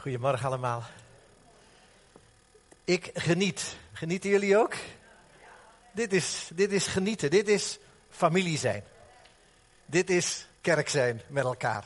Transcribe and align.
Goedemorgen 0.00 0.46
allemaal. 0.46 0.82
Ik 2.84 3.10
geniet. 3.14 3.76
Genieten 3.92 4.30
jullie 4.30 4.56
ook? 4.56 4.74
Dit 5.92 6.12
is, 6.12 6.50
dit 6.54 6.72
is 6.72 6.86
genieten. 6.86 7.30
Dit 7.30 7.48
is 7.48 7.78
familie 8.10 8.58
zijn. 8.58 8.84
Dit 9.86 10.10
is 10.10 10.46
kerk 10.60 10.88
zijn 10.88 11.22
met 11.26 11.44
elkaar. 11.44 11.84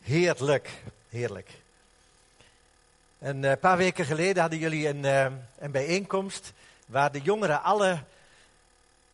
Heerlijk, 0.00 0.70
heerlijk. 1.08 1.50
Een 3.18 3.44
eh, 3.44 3.60
paar 3.60 3.76
weken 3.76 4.04
geleden 4.04 4.40
hadden 4.40 4.58
jullie 4.58 4.88
een, 4.88 5.04
uh, 5.04 5.26
een 5.58 5.70
bijeenkomst 5.70 6.52
waar 6.86 7.12
de 7.12 7.20
jongeren 7.20 7.62
alle, 7.62 8.04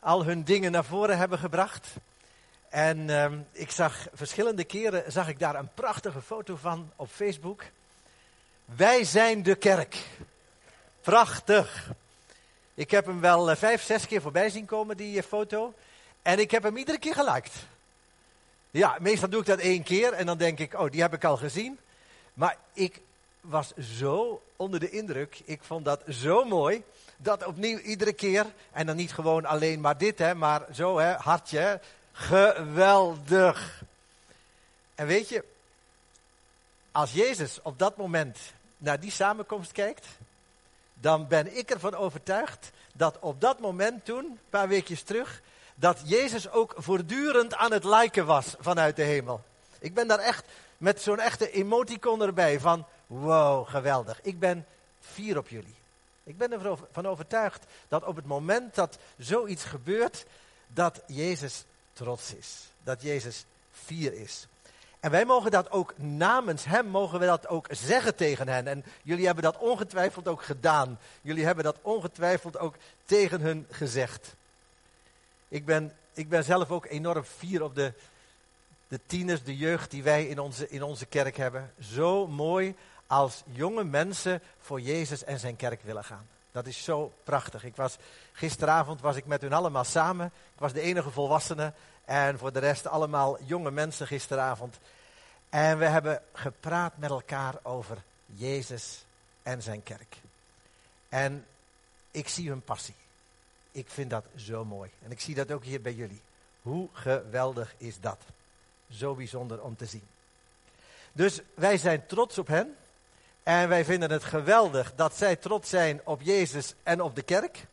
al 0.01 0.25
hun 0.25 0.45
dingen 0.45 0.73
naar 0.73 0.85
voren 0.85 1.19
hebben 1.19 1.39
gebracht. 1.39 1.89
En 2.69 2.99
uh, 2.99 3.33
ik 3.53 3.71
zag 3.71 4.07
verschillende 4.13 4.65
keren 4.65 5.13
zag 5.13 5.29
ik 5.29 5.39
daar 5.39 5.55
een 5.55 5.75
prachtige 5.75 6.23
foto 6.23 6.57
van 6.57 6.93
op 6.97 7.09
Facebook. 7.11 7.63
Wij 8.75 9.05
zijn 9.05 9.43
de 9.43 9.55
kerk. 9.55 9.97
Prachtig. 11.01 11.91
Ik 12.75 12.91
heb 12.91 13.07
hem 13.07 13.21
wel 13.21 13.51
uh, 13.51 13.57
vijf, 13.57 13.83
zes 13.83 14.07
keer 14.07 14.23
voorbij 14.23 14.51
zien 14.51 14.65
komen, 14.65 14.97
die 14.97 15.17
uh, 15.17 15.23
foto. 15.23 15.75
En 16.23 16.39
ik 16.39 16.51
heb 16.51 16.63
hem 16.63 16.77
iedere 16.77 16.99
keer 16.99 17.15
geliked. 17.15 17.53
Ja, 18.71 18.97
meestal 19.01 19.29
doe 19.29 19.41
ik 19.41 19.47
dat 19.47 19.59
één 19.59 19.83
keer 19.83 20.13
en 20.13 20.27
dan 20.27 20.39
denk 20.39 20.59
ik, 20.59 20.79
oh, 20.79 20.91
die 20.91 21.01
heb 21.01 21.15
ik 21.15 21.25
al 21.25 21.37
gezien. 21.37 21.79
Maar 22.35 22.57
ik 22.73 23.01
was 23.41 23.73
zo 23.77 24.43
onder 24.57 24.81
de 24.81 24.91
indruk. 24.91 25.41
Ik 25.45 25.63
vond 25.63 25.85
dat 25.85 26.03
zo 26.09 26.45
mooi. 26.45 26.83
Dat 27.17 27.47
opnieuw 27.47 27.79
iedere 27.79 28.13
keer, 28.13 28.47
en 28.73 28.87
dan 28.87 28.97
niet 28.97 29.13
gewoon 29.13 29.45
alleen 29.45 29.81
maar 29.81 29.99
dit, 29.99 30.19
hè, 30.19 30.35
maar 30.35 30.67
zo, 30.73 30.99
hè, 30.99 31.13
hartje, 31.13 31.81
Geweldig. 32.19 33.83
En 34.95 35.07
weet 35.07 35.29
je, 35.29 35.45
als 36.93 37.13
Jezus 37.13 37.59
op 37.63 37.79
dat 37.79 37.97
moment 37.97 38.39
naar 38.77 39.01
die 39.01 39.11
samenkomst 39.11 39.73
kijkt, 39.73 40.07
dan 40.95 41.29
ben 41.29 41.57
ik 41.57 41.71
ervan 41.71 41.95
overtuigd 41.95 42.71
dat 42.95 43.19
op 43.21 43.41
dat 43.41 43.61
moment 43.61 44.05
toen, 44.05 44.25
een 44.25 44.39
paar 44.51 44.69
weekjes 44.69 45.03
terug, 45.03 45.43
dat 45.75 46.01
Jezus 46.05 46.51
ook 46.51 46.75
voortdurend 46.77 47.55
aan 47.55 47.73
het 47.73 47.85
liken 47.85 48.27
was 48.27 48.55
vanuit 48.59 48.97
de 48.97 49.03
hemel. 49.03 49.43
Ik 49.79 49.95
ben 49.95 50.09
daar 50.09 50.19
echt 50.19 50.45
met 50.79 51.03
zo'n 51.03 51.21
echte 51.21 51.51
emoticon 51.51 52.23
erbij 52.23 52.61
van, 52.61 52.87
wow, 53.07 53.69
geweldig. 53.69 54.23
Ik 54.23 54.39
ben 54.39 54.67
fier 55.01 55.39
op 55.39 55.49
jullie. 55.49 55.75
Ik 56.25 56.39
ben 56.39 56.53
ervan 56.53 57.07
overtuigd 57.07 57.65
dat 57.89 58.05
op 58.05 58.17
het 58.17 58.27
moment 58.27 58.75
dat 58.75 58.99
zoiets 59.19 59.65
gebeurt, 59.65 60.27
dat 60.67 61.03
Jezus 61.07 61.65
trots 61.93 62.35
is. 62.35 62.69
Dat 62.83 63.03
Jezus 63.03 63.45
fier 63.73 64.13
is. 64.13 64.47
En 65.07 65.13
wij 65.13 65.25
mogen 65.25 65.51
dat 65.51 65.71
ook 65.71 65.99
namens 65.99 66.65
Hem, 66.65 66.87
mogen 66.87 67.21
we 67.21 67.27
dat 67.27 67.49
ook 67.49 67.67
zeggen 67.71 68.15
tegen 68.15 68.49
hen. 68.49 68.67
En 68.67 68.85
jullie 69.03 69.27
hebben 69.27 69.45
dat 69.45 69.59
ongetwijfeld 69.59 70.29
ook 70.29 70.43
gedaan. 70.43 70.99
Jullie 71.23 71.45
hebben 71.45 71.65
dat 71.65 71.77
ongetwijfeld 71.83 72.59
ook 72.59 72.75
tegen 73.05 73.41
hun 73.41 73.67
gezegd. 73.71 74.35
Ik 75.49 75.65
ben, 75.65 75.93
ik 76.13 76.29
ben 76.29 76.45
zelf 76.45 76.71
ook 76.71 76.87
enorm 76.87 77.23
fier 77.23 77.63
op 77.63 77.75
de, 77.75 77.93
de 78.89 79.01
tieners, 79.07 79.43
de 79.43 79.57
jeugd 79.57 79.91
die 79.91 80.03
wij 80.03 80.27
in 80.27 80.39
onze, 80.39 80.69
in 80.69 80.83
onze 80.83 81.07
kerk 81.07 81.37
hebben. 81.37 81.73
Zo 81.81 82.27
mooi 82.27 82.75
als 83.07 83.43
jonge 83.47 83.85
mensen 83.85 84.43
voor 84.61 84.81
Jezus 84.81 85.25
en 85.25 85.39
zijn 85.39 85.57
kerk 85.57 85.83
willen 85.83 86.05
gaan. 86.05 86.29
Dat 86.53 86.67
is 86.67 86.85
zo 86.85 87.13
prachtig. 87.25 87.65
Ik 87.65 87.77
was, 87.77 87.97
gisteravond 88.33 89.01
was 89.01 89.17
ik 89.17 89.27
met 89.27 89.41
hun 89.41 89.53
allemaal 89.53 89.85
samen. 89.85 90.27
Ik 90.27 90.61
was 90.61 90.73
de 90.73 90.81
enige 90.81 91.11
volwassene. 91.11 91.73
En 92.05 92.39
voor 92.39 92.53
de 92.53 92.59
rest 92.59 92.87
allemaal 92.87 93.39
jonge 93.43 93.71
mensen 93.71 94.07
gisteravond. 94.07 94.79
En 95.49 95.79
we 95.79 95.85
hebben 95.85 96.23
gepraat 96.33 96.97
met 96.97 97.11
elkaar 97.11 97.55
over 97.63 98.03
Jezus 98.27 99.05
en 99.43 99.63
zijn 99.63 99.83
kerk. 99.83 100.17
En 101.09 101.47
ik 102.11 102.29
zie 102.29 102.49
hun 102.49 102.63
passie. 102.63 102.95
Ik 103.73 103.89
vind 103.89 104.11
dat 104.11 104.25
zo 104.37 104.65
mooi. 104.65 104.91
En 105.03 105.11
ik 105.11 105.21
zie 105.21 105.35
dat 105.35 105.53
ook 105.53 105.65
hier 105.65 105.81
bij 105.81 105.95
jullie. 105.95 106.21
Hoe 106.63 106.89
geweldig 106.93 107.75
is 107.77 108.01
dat? 108.01 108.19
Zo 108.91 109.15
bijzonder 109.15 109.63
om 109.63 109.77
te 109.77 109.87
zien. 109.87 110.07
Dus 111.13 111.41
wij 111.55 111.79
zijn 111.79 112.07
trots 112.07 112.39
op 112.39 112.47
hen. 112.47 112.77
En 113.43 113.69
wij 113.69 113.85
vinden 113.85 114.11
het 114.11 114.25
geweldig 114.25 114.95
dat 114.95 115.17
zij 115.17 115.37
trots 115.37 115.71
zijn 115.71 116.01
op 116.05 116.23
Jezus 116.23 116.75
en 116.83 117.01
op 117.01 117.15
de 117.15 117.23
kerk. 117.23 117.67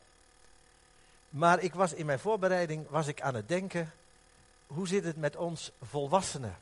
Maar 1.29 1.59
ik 1.59 1.73
was 1.73 1.93
in 1.93 2.05
mijn 2.05 2.19
voorbereiding 2.19 2.89
was 2.89 3.07
ik 3.07 3.21
aan 3.21 3.35
het 3.35 3.47
denken, 3.47 3.93
hoe 4.67 4.87
zit 4.87 5.03
het 5.03 5.17
met 5.17 5.35
ons 5.35 5.71
volwassenen? 5.81 6.57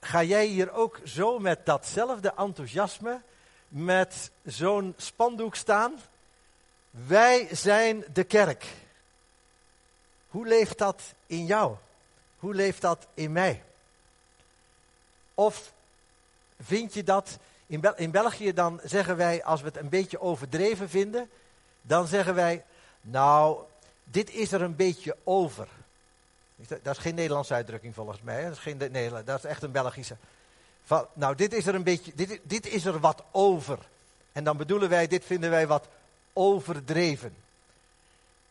Ga 0.00 0.22
jij 0.22 0.46
hier 0.46 0.72
ook 0.72 1.00
zo 1.04 1.38
met 1.38 1.66
datzelfde 1.66 2.32
enthousiasme, 2.36 3.20
met 3.68 4.30
zo'n 4.44 4.94
spandoek 4.96 5.54
staan? 5.54 6.00
Wij 6.90 7.48
zijn 7.50 8.04
de 8.12 8.24
kerk. 8.24 8.66
Hoe 10.28 10.46
leeft 10.46 10.78
dat 10.78 11.02
in 11.26 11.46
jou? 11.46 11.76
Hoe 12.38 12.54
leeft 12.54 12.80
dat 12.80 13.06
in 13.14 13.32
mij? 13.32 13.62
Of 15.34 15.72
vind 16.60 16.94
je 16.94 17.04
dat 17.04 17.38
in, 17.66 17.82
in 17.96 18.10
België 18.10 18.52
dan 18.52 18.80
zeggen 18.84 19.16
wij, 19.16 19.44
als 19.44 19.60
we 19.60 19.66
het 19.66 19.76
een 19.76 19.88
beetje 19.88 20.20
overdreven 20.20 20.88
vinden, 20.88 21.30
dan 21.82 22.06
zeggen 22.06 22.34
wij, 22.34 22.64
nou, 23.00 23.58
dit 24.04 24.30
is 24.30 24.52
er 24.52 24.62
een 24.62 24.76
beetje 24.76 25.16
over. 25.24 25.68
Dat 26.66 26.96
is 26.96 27.02
geen 27.02 27.14
Nederlandse 27.14 27.54
uitdrukking 27.54 27.94
volgens 27.94 28.22
mij. 28.22 28.42
Dat 28.42 28.52
is, 28.52 28.58
geen, 28.58 28.76
nee, 28.90 29.10
dat 29.24 29.38
is 29.38 29.44
echt 29.44 29.62
een 29.62 29.72
Belgische. 29.72 30.16
Van, 30.84 31.06
nou, 31.12 31.34
dit 31.34 31.52
is 31.52 31.66
er 31.66 31.74
een 31.74 31.82
beetje, 31.82 32.12
dit, 32.14 32.40
dit 32.42 32.66
is 32.66 32.84
er 32.84 33.00
wat 33.00 33.24
over. 33.30 33.78
En 34.32 34.44
dan 34.44 34.56
bedoelen 34.56 34.88
wij, 34.88 35.06
dit 35.06 35.24
vinden 35.24 35.50
wij 35.50 35.66
wat 35.66 35.88
overdreven. 36.32 37.36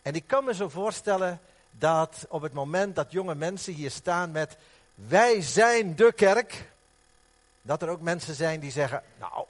En 0.01 0.15
ik 0.15 0.27
kan 0.27 0.43
me 0.43 0.53
zo 0.53 0.69
voorstellen 0.69 1.39
dat 1.71 2.25
op 2.29 2.41
het 2.41 2.53
moment 2.53 2.95
dat 2.95 3.11
jonge 3.11 3.35
mensen 3.35 3.73
hier 3.73 3.91
staan 3.91 4.31
met, 4.31 4.57
wij 4.95 5.41
zijn 5.41 5.95
de 5.95 6.13
kerk, 6.13 6.71
dat 7.61 7.81
er 7.81 7.89
ook 7.89 8.01
mensen 8.01 8.35
zijn 8.35 8.59
die 8.59 8.71
zeggen, 8.71 9.03
nou, 9.19 9.45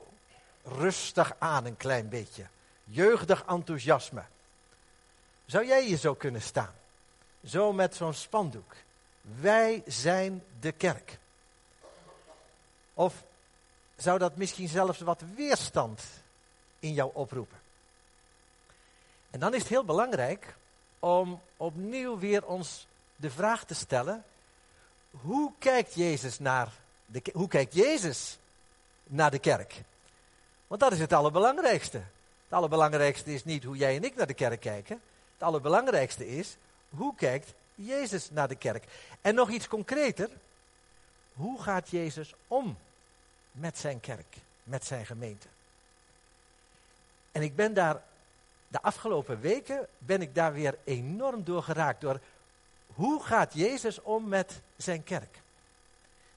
rustig 0.63 1.35
aan 1.37 1.65
een 1.65 1.77
klein 1.77 2.09
beetje. 2.09 2.45
Jeugdig 2.83 3.45
enthousiasme. 3.47 4.23
Zou 5.45 5.65
jij 5.65 5.83
hier 5.83 5.97
zo 5.97 6.13
kunnen 6.13 6.41
staan? 6.41 6.73
Zo 7.47 7.73
met 7.73 7.95
zo'n 7.95 8.13
spandoek. 8.13 8.75
Wij 9.21 9.83
zijn 9.85 10.43
de 10.59 10.71
kerk. 10.71 11.19
Of 12.93 13.23
zou 13.95 14.19
dat 14.19 14.35
misschien 14.35 14.67
zelfs 14.67 14.99
wat 14.99 15.23
weerstand 15.35 16.03
in 16.79 16.93
jou 16.93 17.11
oproepen? 17.13 17.57
En 19.29 19.39
dan 19.39 19.53
is 19.53 19.59
het 19.59 19.69
heel 19.69 19.85
belangrijk 19.85 20.55
om 20.99 21.41
opnieuw 21.57 22.19
weer 22.19 22.45
ons 22.45 22.87
de 23.15 23.29
vraag 23.29 23.65
te 23.65 23.75
stellen: 23.75 24.23
hoe 25.11 25.51
kijkt 25.59 25.93
Jezus 25.93 26.39
naar 26.39 26.71
de, 27.05 27.21
hoe 27.33 27.47
kijkt 27.47 27.73
Jezus 27.73 28.37
naar 29.03 29.31
de 29.31 29.39
kerk? 29.39 29.81
Want 30.67 30.81
dat 30.81 30.91
is 30.91 30.99
het 30.99 31.13
allerbelangrijkste. 31.13 31.97
Het 31.97 32.57
allerbelangrijkste 32.57 33.33
is 33.33 33.43
niet 33.43 33.63
hoe 33.63 33.77
jij 33.77 33.95
en 33.95 34.03
ik 34.03 34.15
naar 34.15 34.27
de 34.27 34.33
kerk 34.33 34.59
kijken. 34.59 35.01
Het 35.33 35.43
allerbelangrijkste 35.43 36.27
is, 36.27 36.57
hoe 36.89 37.15
kijkt 37.15 37.53
Jezus 37.75 38.31
naar 38.31 38.47
de 38.47 38.55
kerk? 38.55 38.83
En 39.21 39.35
nog 39.35 39.49
iets 39.49 39.67
concreter, 39.67 40.29
hoe 41.33 41.61
gaat 41.61 41.89
Jezus 41.89 42.33
om 42.47 42.77
met 43.51 43.77
zijn 43.77 43.99
kerk, 43.99 44.35
met 44.63 44.85
zijn 44.85 45.05
gemeente? 45.05 45.47
En 47.31 47.41
ik 47.41 47.55
ben 47.55 47.73
daar, 47.73 48.01
de 48.67 48.81
afgelopen 48.81 49.39
weken 49.39 49.87
ben 49.97 50.21
ik 50.21 50.35
daar 50.35 50.53
weer 50.53 50.77
enorm 50.83 51.43
door 51.43 51.63
geraakt. 51.63 52.01
Door 52.01 52.19
hoe 52.93 53.23
gaat 53.23 53.53
Jezus 53.53 54.01
om 54.01 54.27
met 54.27 54.61
zijn 54.77 55.03
kerk? 55.03 55.41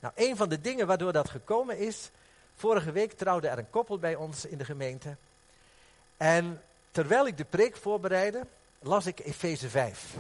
Nou, 0.01 0.15
een 0.17 0.37
van 0.37 0.49
de 0.49 0.61
dingen 0.61 0.87
waardoor 0.87 1.13
dat 1.13 1.31
gekomen 1.31 1.79
is, 1.79 2.11
vorige 2.55 2.93
week 2.93 3.13
trouwde 3.13 3.49
er 3.49 3.59
een 3.59 3.71
koppel 3.71 3.99
bij 3.99 4.15
ons 4.15 4.45
in 4.45 4.59
de 4.59 4.65
gemeente. 4.65 5.17
En 6.17 6.63
terwijl 6.91 7.27
ik 7.27 7.37
de 7.37 7.45
preek 7.45 7.77
voorbereidde, 7.77 8.47
las 8.79 9.07
ik 9.07 9.21
Efeze 9.21 9.69
5. 9.69 10.17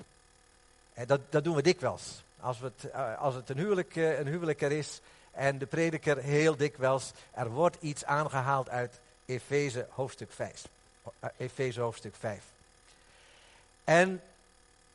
Dat, 1.06 1.20
dat 1.30 1.44
doen 1.44 1.54
we 1.54 1.62
dikwijls. 1.62 2.22
Als, 2.40 2.58
we 2.58 2.72
het, 2.76 2.90
eh, 2.90 3.18
als 3.18 3.34
het 3.34 3.50
een 3.50 3.58
huwelijk, 3.58 3.96
eh, 3.96 4.18
een 4.18 4.70
is 4.70 5.00
en 5.30 5.58
de 5.58 5.66
prediker 5.66 6.18
heel 6.18 6.56
dikwijls, 6.56 7.12
er 7.30 7.50
wordt 7.50 7.76
iets 7.80 8.04
aangehaald 8.04 8.68
uit 8.68 9.00
Efeze 9.26 9.86
hoofdstuk 9.90 10.32
5. 10.32 10.68
Eh, 11.18 11.30
Efeze 11.36 11.80
hoofdstuk 11.80 12.14
5. 12.18 12.42
En 13.84 14.20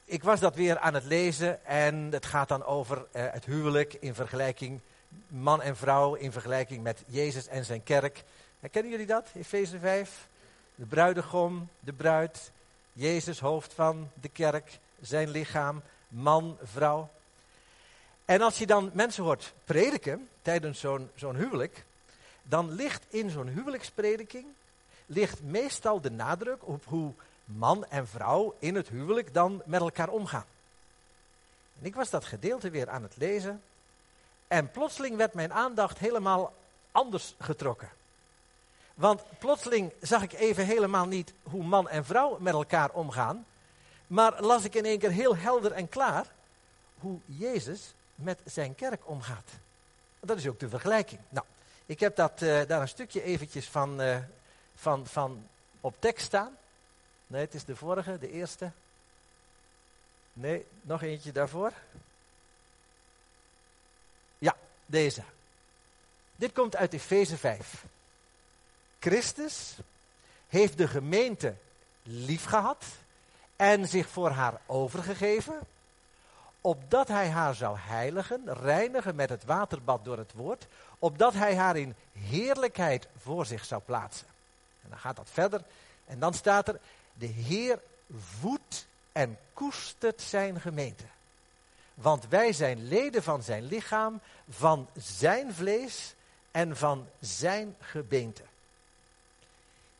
ik 0.06 0.24
was 0.24 0.40
dat 0.40 0.56
weer 0.56 0.80
aan 0.80 0.94
het 0.94 1.04
lezen 1.04 1.66
en 1.66 1.96
het 1.96 2.26
gaat 2.26 2.48
dan 2.48 2.64
over 2.66 3.06
het 3.12 3.46
huwelijk 3.46 3.94
in 3.94 4.16
vergelijking, 4.16 4.80
man 5.28 5.62
en 5.62 5.76
vrouw 5.76 6.14
in 6.14 6.32
vergelijking 6.32 6.84
met 6.84 7.04
Jezus 7.08 7.48
en 7.48 7.66
zijn 7.66 7.84
kerk. 7.84 8.24
Herkennen 8.60 8.92
jullie 8.92 9.06
dat, 9.08 9.28
Efeze 9.36 9.80
5? 9.80 10.28
De 10.76 10.86
bruidegom, 10.86 11.70
de 11.80 11.94
bruid, 11.94 12.52
Jezus 12.94 13.40
hoofd 13.40 13.74
van 13.74 14.10
de 14.14 14.30
kerk, 14.30 14.80
zijn 15.02 15.30
lichaam, 15.30 15.82
man, 16.16 16.58
vrouw. 16.64 17.10
En 18.26 18.42
als 18.42 18.58
je 18.58 18.66
dan 18.66 18.90
mensen 18.94 19.24
hoort 19.24 19.54
prediken 19.64 20.30
tijdens 20.42 20.80
zo'n 21.16 21.36
huwelijk, 21.36 21.86
dan 22.44 22.72
ligt 22.72 23.04
in 23.10 23.30
zo'n 23.30 23.48
huwelijksprediking 23.48 24.46
ligt 25.06 25.44
meestal 25.44 26.02
de 26.02 26.12
nadruk 26.12 26.68
op 26.68 26.86
hoe 26.86 27.14
man 27.46 27.86
en 27.86 28.08
vrouw 28.08 28.56
in 28.60 28.76
het 28.76 28.90
huwelijk 28.90 29.34
dan 29.34 29.62
met 29.66 29.82
elkaar 29.82 30.10
omgaan. 30.10 30.46
En 31.80 31.86
ik 31.86 31.96
was 31.96 32.10
dat 32.10 32.26
gedeelte 32.26 32.70
weer 32.70 32.90
aan 32.90 33.04
het 33.04 33.18
lezen 33.18 33.62
en 34.48 34.72
plotseling 34.72 35.16
werd 35.16 35.34
mijn 35.34 35.54
aandacht 35.54 35.98
helemaal 35.98 36.54
anders 36.92 37.36
getrokken. 37.40 37.90
Want 38.94 39.22
plotseling 39.40 39.92
zag 40.02 40.24
ik 40.24 40.34
even 40.34 40.66
helemaal 40.66 41.06
niet 41.06 41.34
hoe 41.44 41.64
man 41.64 41.90
en 41.90 42.06
vrouw 42.06 42.38
met 42.40 42.54
elkaar 42.54 42.90
omgaan, 42.92 43.46
maar 44.08 44.42
las 44.42 44.64
ik 44.64 44.76
in 44.76 44.86
één 44.86 45.00
keer 45.00 45.12
heel 45.12 45.36
helder 45.36 45.72
en 45.72 45.90
klaar 45.90 46.26
hoe 47.00 47.20
Jezus 47.26 47.94
met 48.16 48.40
zijn 48.46 48.76
kerk 48.76 49.08
omgaat. 49.10 49.50
Dat 50.20 50.38
is 50.38 50.48
ook 50.48 50.60
de 50.60 50.70
vergelijking. 50.70 51.22
Nou, 51.30 51.46
ik 51.86 52.00
heb 52.00 52.16
dat, 52.16 52.42
uh, 52.42 52.66
daar 52.68 52.82
een 52.82 52.88
stukje 52.88 53.22
eventjes 53.22 53.70
van, 53.70 54.02
uh, 54.02 54.18
van, 54.76 55.08
van 55.08 55.48
op 55.82 55.96
tekst 56.00 56.26
staan. 56.26 56.58
Nee, 57.28 57.42
het 57.42 57.54
is 57.54 57.66
de 57.66 57.76
vorige, 57.76 58.18
de 58.18 58.32
eerste. 58.32 58.72
Nee, 60.34 60.66
nog 60.82 61.02
eentje 61.02 61.32
daarvoor. 61.32 61.74
Ja, 64.38 64.56
deze. 64.86 65.24
Dit 66.36 66.54
komt 66.54 66.76
uit 66.76 66.94
Efeze 66.94 67.38
5. 67.38 67.86
Christus 69.00 69.78
heeft 70.48 70.78
de 70.78 70.88
gemeente 70.88 71.56
lief 72.04 72.46
gehad 72.46 72.86
en 73.56 73.88
zich 73.88 74.10
voor 74.10 74.30
haar 74.30 74.62
overgegeven, 74.66 75.60
opdat 76.62 77.08
hij 77.08 77.30
haar 77.30 77.56
zou 77.56 77.78
heiligen, 77.80 78.42
reinigen 78.54 79.16
met 79.16 79.30
het 79.30 79.46
waterbad 79.46 80.06
door 80.06 80.18
het 80.18 80.34
woord, 80.34 80.68
opdat 81.00 81.34
hij 81.34 81.56
haar 81.56 81.78
in 81.78 81.96
heerlijkheid 82.12 83.08
voor 83.18 83.46
zich 83.46 83.66
zou 83.66 83.82
plaatsen. 83.82 84.28
En 84.84 84.90
dan 84.90 85.00
gaat 85.00 85.16
dat 85.16 85.30
verder 85.32 85.62
en 86.06 86.20
dan 86.20 86.34
staat 86.34 86.68
er, 86.68 86.80
de 87.14 87.26
Heer 87.26 87.80
voedt 88.40 88.88
en 89.12 89.38
koestert 89.54 90.22
zijn 90.22 90.62
gemeente. 90.62 91.04
Want 91.94 92.28
wij 92.28 92.54
zijn 92.54 92.88
leden 92.88 93.24
van 93.24 93.44
zijn 93.44 93.64
lichaam, 93.64 94.22
van 94.50 94.90
zijn 94.98 95.54
vlees 95.54 96.16
en 96.52 96.78
van 96.78 97.08
zijn 97.20 97.76
gebeente. 97.80 98.42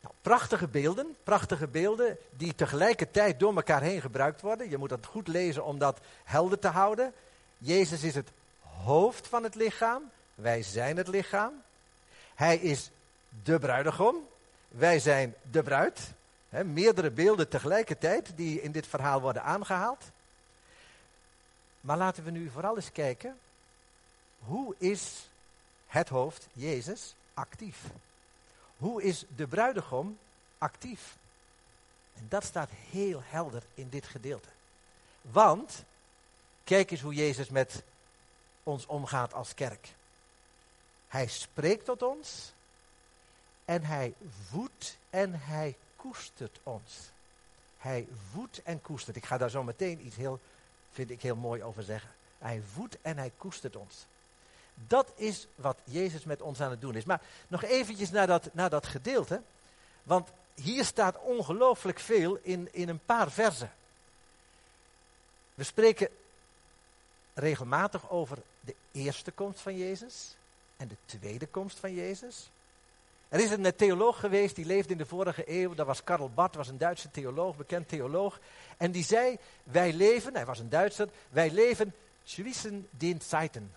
Nou, 0.06 0.18
prachtige 0.22 0.68
beelden, 0.68 1.16
prachtige 1.22 1.66
beelden 1.66 2.18
die 2.30 2.54
tegelijkertijd 2.54 3.40
door 3.40 3.56
elkaar 3.56 3.82
heen 3.82 4.00
gebruikt 4.00 4.40
worden. 4.40 4.70
Je 4.70 4.76
moet 4.76 4.88
dat 4.88 5.06
goed 5.06 5.28
lezen 5.28 5.64
om 5.64 5.78
dat 5.78 6.00
helder 6.24 6.58
te 6.58 6.68
houden. 6.68 7.12
Jezus 7.58 8.02
is 8.02 8.14
het 8.14 8.30
hoofd 8.60 9.26
van 9.26 9.42
het 9.42 9.54
lichaam, 9.54 10.10
wij 10.34 10.62
zijn 10.62 10.96
het 10.96 11.08
lichaam. 11.08 11.62
Hij 12.34 12.56
is 12.56 12.90
de 13.42 13.58
bruidegom, 13.58 14.16
wij 14.68 14.98
zijn 14.98 15.34
de 15.50 15.62
bruid. 15.62 16.00
Meerdere 16.64 17.10
beelden 17.10 17.48
tegelijkertijd 17.48 18.32
die 18.36 18.62
in 18.62 18.72
dit 18.72 18.86
verhaal 18.86 19.20
worden 19.20 19.42
aangehaald. 19.42 20.04
Maar 21.80 21.96
laten 21.96 22.24
we 22.24 22.30
nu 22.30 22.50
vooral 22.50 22.76
eens 22.76 22.92
kijken, 22.92 23.38
hoe 24.38 24.74
is 24.78 25.30
het 25.86 26.08
hoofd, 26.08 26.46
Jezus, 26.52 27.14
actief? 27.34 27.76
Hoe 28.76 29.02
is 29.02 29.24
de 29.36 29.46
bruidegom 29.46 30.18
actief? 30.58 31.16
En 32.14 32.26
dat 32.28 32.44
staat 32.44 32.70
heel 32.70 33.22
helder 33.24 33.62
in 33.74 33.88
dit 33.88 34.06
gedeelte. 34.06 34.48
Want, 35.20 35.84
kijk 36.64 36.90
eens 36.90 37.00
hoe 37.00 37.14
Jezus 37.14 37.48
met 37.48 37.82
ons 38.62 38.86
omgaat 38.86 39.34
als 39.34 39.54
kerk. 39.54 39.94
Hij 41.08 41.26
spreekt 41.26 41.84
tot 41.84 42.02
ons 42.02 42.52
en 43.64 43.84
hij 43.84 44.14
voedt 44.48 44.98
en 45.10 45.40
hij 45.40 45.76
koestert 45.96 46.60
ons. 46.62 47.10
Hij 47.78 48.06
voedt 48.32 48.62
en 48.62 48.80
koestert. 48.80 49.16
Ik 49.16 49.24
ga 49.24 49.38
daar 49.38 49.50
zo 49.50 49.62
meteen 49.62 50.06
iets 50.06 50.16
heel, 50.16 50.40
vind 50.90 51.10
ik 51.10 51.22
heel 51.22 51.36
mooi 51.36 51.62
over 51.62 51.82
zeggen. 51.82 52.10
Hij 52.38 52.62
voedt 52.72 53.00
en 53.02 53.18
hij 53.18 53.32
koestert 53.36 53.76
ons. 53.76 54.06
Dat 54.86 55.12
is 55.14 55.46
wat 55.54 55.78
Jezus 55.84 56.24
met 56.24 56.42
ons 56.42 56.60
aan 56.60 56.70
het 56.70 56.80
doen 56.80 56.94
is. 56.94 57.04
Maar 57.04 57.20
nog 57.48 57.62
eventjes 57.62 58.10
naar 58.10 58.70
dat, 58.70 58.86
gedeelte. 58.86 59.40
Want 60.02 60.28
hier 60.54 60.84
staat 60.84 61.20
ongelooflijk 61.20 61.98
veel 61.98 62.38
in, 62.42 62.68
in 62.72 62.88
een 62.88 63.00
paar 63.06 63.30
versen. 63.30 63.72
We 65.54 65.64
spreken 65.64 66.08
regelmatig 67.34 68.10
over 68.10 68.38
de 68.60 68.74
eerste 68.92 69.30
komst 69.30 69.60
van 69.60 69.76
Jezus 69.76 70.36
en 70.76 70.88
de 70.88 70.96
tweede 71.04 71.46
komst 71.46 71.78
van 71.78 71.94
Jezus. 71.94 72.50
Er 73.28 73.40
is 73.40 73.50
een 73.50 73.76
theoloog 73.76 74.20
geweest, 74.20 74.54
die 74.54 74.64
leefde 74.64 74.92
in 74.92 74.98
de 74.98 75.06
vorige 75.06 75.42
eeuw, 75.46 75.74
dat 75.74 75.86
was 75.86 76.04
Karl 76.04 76.30
Barth, 76.34 76.54
was 76.54 76.68
een 76.68 76.78
Duitse 76.78 77.10
theoloog, 77.10 77.56
bekend 77.56 77.88
theoloog. 77.88 78.38
En 78.76 78.90
die 78.90 79.04
zei, 79.04 79.38
wij 79.62 79.92
leven, 79.92 80.34
hij 80.34 80.44
was 80.44 80.58
een 80.58 80.68
Duitser, 80.68 81.08
wij 81.28 81.50
leven 81.50 81.94
zwischen 82.24 82.88
den 82.90 83.20
Zeiten. 83.22 83.72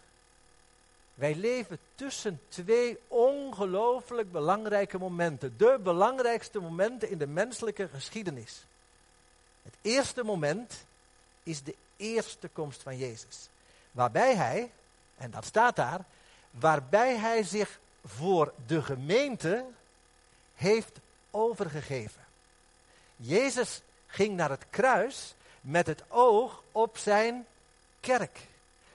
Wij 1.20 1.36
leven 1.36 1.80
tussen 1.96 2.42
twee 2.48 3.00
ongelooflijk 3.08 4.32
belangrijke 4.32 4.98
momenten. 4.98 5.58
De 5.58 5.80
belangrijkste 5.84 6.60
momenten 6.60 7.10
in 7.10 7.18
de 7.18 7.28
menselijke 7.28 7.88
geschiedenis. 7.88 8.66
Het 9.64 9.74
eerste 9.82 10.24
moment 10.24 10.86
is 11.44 11.64
de 11.64 11.76
eerste 11.98 12.48
komst 12.48 12.84
van 12.84 12.98
Jezus. 12.98 13.50
Waarbij 13.92 14.36
hij, 14.36 14.72
en 15.18 15.32
dat 15.32 15.46
staat 15.46 15.76
daar, 15.76 16.06
waarbij 16.52 17.18
hij 17.18 17.44
zich 17.44 17.80
voor 18.06 18.54
de 18.66 18.82
gemeente 18.82 19.66
heeft 20.56 21.00
overgegeven. 21.32 22.26
Jezus 23.16 23.82
ging 24.08 24.36
naar 24.36 24.50
het 24.50 24.66
kruis 24.70 25.36
met 25.62 25.88
het 25.88 26.04
oog 26.08 26.64
op 26.72 26.98
zijn 26.98 27.46
kerk. 28.00 28.40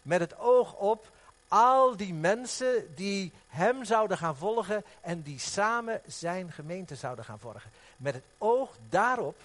Met 0.03 0.21
het 0.21 0.39
oog 0.39 0.75
op 0.75 1.13
al 1.49 1.97
die 1.97 2.15
mensen 2.15 2.95
die 2.95 3.33
hem 3.49 3.85
zouden 3.85 4.19
gaan 4.19 4.37
volgen 4.37 4.85
en 5.01 5.23
die 5.23 5.39
samen 5.39 6.01
zijn 6.07 6.53
gemeente 6.53 6.97
zouden 6.97 7.25
gaan 7.25 7.39
volgen. 7.39 7.71
Met 7.97 8.15
het 8.15 8.25
oog 8.39 8.77
daarop 8.89 9.41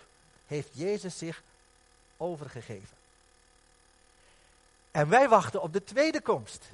heeft 0.47 0.69
Jezus 0.73 1.17
zich 1.17 1.43
overgegeven. 2.17 2.97
En 4.91 5.09
wij 5.09 5.29
wachten 5.29 5.61
op 5.61 5.73
de 5.73 5.83
tweede 5.83 6.21
komst. 6.21 6.69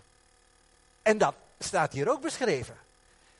En 1.02 1.18
dat 1.18 1.36
staat 1.60 1.94
hier 1.94 2.10
ook 2.10 2.22
beschreven. 2.22 2.78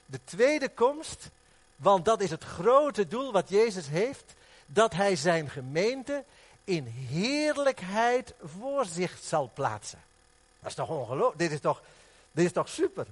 De 0.06 0.20
tweede 0.24 0.70
komst, 0.70 1.30
want 1.76 2.06
dat 2.06 2.22
is 2.22 2.30
het 2.30 2.44
grote 2.44 3.08
doel 3.08 3.32
wat 3.32 3.50
Jezus 3.50 3.88
heeft, 3.88 4.34
dat 4.66 4.94
hij 4.94 5.16
zijn 5.16 5.50
gemeente 5.50 6.24
in 6.64 6.86
heerlijkheid 6.86 8.34
voor 8.44 8.86
zich 8.86 9.18
zal 9.22 9.52
plaatsen. 9.54 10.04
Dat 10.66 10.74
is 10.78 10.86
toch 10.86 10.98
ongelooflijk? 10.98 11.38
Dit 11.38 11.52
is 11.52 11.60
toch, 11.60 11.82
dit 12.32 12.46
is 12.46 12.52
toch 12.52 12.70
super? 12.70 13.06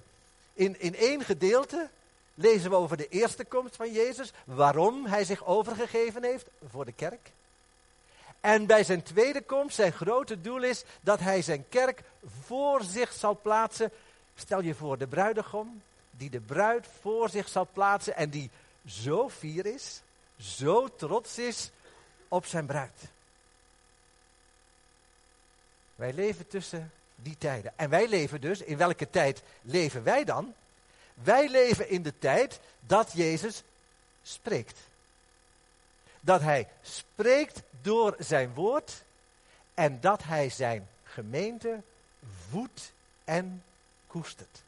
In, 0.54 0.80
in 0.80 0.96
één 0.96 1.24
gedeelte 1.24 1.90
lezen 2.34 2.70
we 2.70 2.76
over 2.76 2.98
de 2.98 3.08
eerste 3.08 3.46
komst 3.46 3.76
van 3.76 3.92
Jezus, 3.92 4.32
waarom 4.46 5.06
hij 5.06 5.26
zich 5.26 5.46
overgegeven 5.46 6.24
heeft 6.24 6.48
voor 6.70 6.86
de 6.86 6.92
kerk. 6.92 7.32
En 8.40 8.66
bij 8.66 8.84
zijn 8.84 9.04
tweede 9.04 9.42
komst, 9.42 9.76
zijn 9.76 9.92
grote 9.92 10.42
doel 10.42 10.64
is 10.64 10.84
dat 11.02 11.20
hij 11.20 11.42
zijn 11.42 11.66
kerk 11.70 12.04
voor 12.46 12.84
zich 12.84 13.14
zal 13.14 13.40
plaatsen. 13.42 13.92
Stel 14.36 14.62
je 14.62 14.76
voor 14.76 14.98
de 14.98 15.08
bruidegom, 15.08 15.82
die 16.12 16.30
de 16.30 16.40
bruid 16.40 16.88
voor 17.02 17.30
zich 17.30 17.48
zal 17.48 17.68
plaatsen 17.74 18.16
en 18.16 18.30
die 18.30 18.50
zo 18.88 19.30
fier 19.30 19.66
is, 19.66 20.02
zo 20.40 20.88
trots 20.96 21.38
is 21.38 21.72
op 22.28 22.46
zijn 22.46 22.66
bruid. 22.66 23.02
Wij 25.96 26.14
leven 26.14 26.48
tussen 26.48 26.92
die 27.16 27.38
tijden. 27.38 27.74
En 27.76 27.90
wij 27.90 28.08
leven 28.08 28.42
dus, 28.42 28.62
in 28.62 28.78
welke 28.78 29.10
tijd 29.10 29.42
leven 29.62 30.04
wij 30.04 30.24
dan? 30.24 30.54
Wij 31.14 31.50
leven 31.50 31.90
in 31.90 32.04
de 32.04 32.20
tijd 32.20 32.60
dat 32.80 33.12
Jezus 33.14 33.64
spreekt. 34.24 34.80
Dat 36.20 36.42
hij 36.42 36.68
spreekt 36.82 37.62
door 37.82 38.16
zijn 38.20 38.54
woord 38.54 39.04
en 39.74 40.00
dat 40.02 40.24
hij 40.24 40.50
zijn 40.50 40.88
gemeente 41.04 41.82
voedt 42.50 42.92
en 43.24 43.64
koestert. 44.08 44.62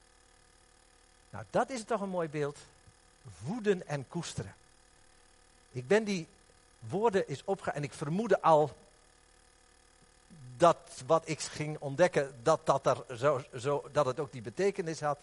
Nou, 1.29 1.45
dat 1.49 1.69
is 1.69 1.83
toch 1.83 2.01
een 2.01 2.09
mooi 2.09 2.29
beeld. 2.29 2.57
Voeden 3.43 3.87
en 3.87 4.07
koesteren. 4.07 4.55
Ik 5.71 5.87
ben 5.87 6.03
die 6.03 6.27
woorden 6.79 7.27
is 7.27 7.43
opge... 7.43 7.71
En 7.71 7.83
ik 7.83 7.93
vermoedde 7.93 8.41
al 8.41 8.75
dat 10.57 11.03
wat 11.05 11.27
ik 11.27 11.39
ging 11.39 11.79
ontdekken, 11.79 12.35
dat, 12.43 12.65
dat, 12.65 12.85
er 12.85 13.17
zo, 13.17 13.43
zo, 13.57 13.89
dat 13.91 14.05
het 14.05 14.19
ook 14.19 14.31
die 14.31 14.41
betekenis 14.41 14.99
had. 14.99 15.19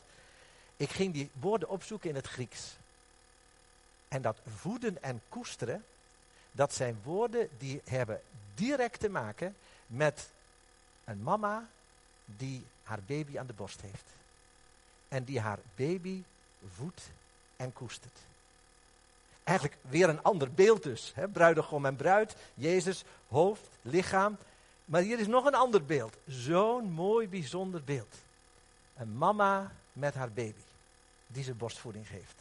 Ik 0.76 0.90
ging 0.90 1.12
die 1.12 1.30
woorden 1.32 1.68
opzoeken 1.68 2.08
in 2.08 2.14
het 2.14 2.26
Grieks. 2.26 2.76
En 4.08 4.22
dat 4.22 4.38
voeden 4.56 5.02
en 5.02 5.22
koesteren, 5.28 5.84
dat 6.52 6.74
zijn 6.74 7.00
woorden 7.02 7.48
die 7.58 7.80
hebben 7.84 8.20
direct 8.54 9.00
te 9.00 9.08
maken 9.08 9.56
met 9.86 10.28
een 11.04 11.22
mama 11.22 11.68
die 12.24 12.66
haar 12.82 13.02
baby 13.06 13.38
aan 13.38 13.46
de 13.46 13.52
borst 13.52 13.80
heeft. 13.80 14.04
En 15.08 15.24
die 15.24 15.40
haar 15.40 15.58
baby 15.74 16.22
voedt 16.74 17.10
en 17.56 17.72
koestert. 17.72 18.18
Eigenlijk 19.44 19.78
weer 19.88 20.08
een 20.08 20.22
ander 20.22 20.52
beeld 20.52 20.82
dus. 20.82 21.12
Hè? 21.14 21.28
Bruidegom 21.28 21.86
en 21.86 21.96
bruid, 21.96 22.36
Jezus, 22.54 23.04
hoofd, 23.28 23.68
lichaam. 23.82 24.38
Maar 24.84 25.02
hier 25.02 25.18
is 25.18 25.26
nog 25.26 25.44
een 25.44 25.54
ander 25.54 25.84
beeld. 25.84 26.16
Zo'n 26.26 26.90
mooi, 26.90 27.28
bijzonder 27.28 27.84
beeld. 27.84 28.14
Een 28.96 29.16
mama 29.18 29.72
met 29.92 30.14
haar 30.14 30.32
baby, 30.32 30.62
die 31.26 31.44
ze 31.44 31.54
borstvoeding 31.54 32.08
geeft. 32.08 32.40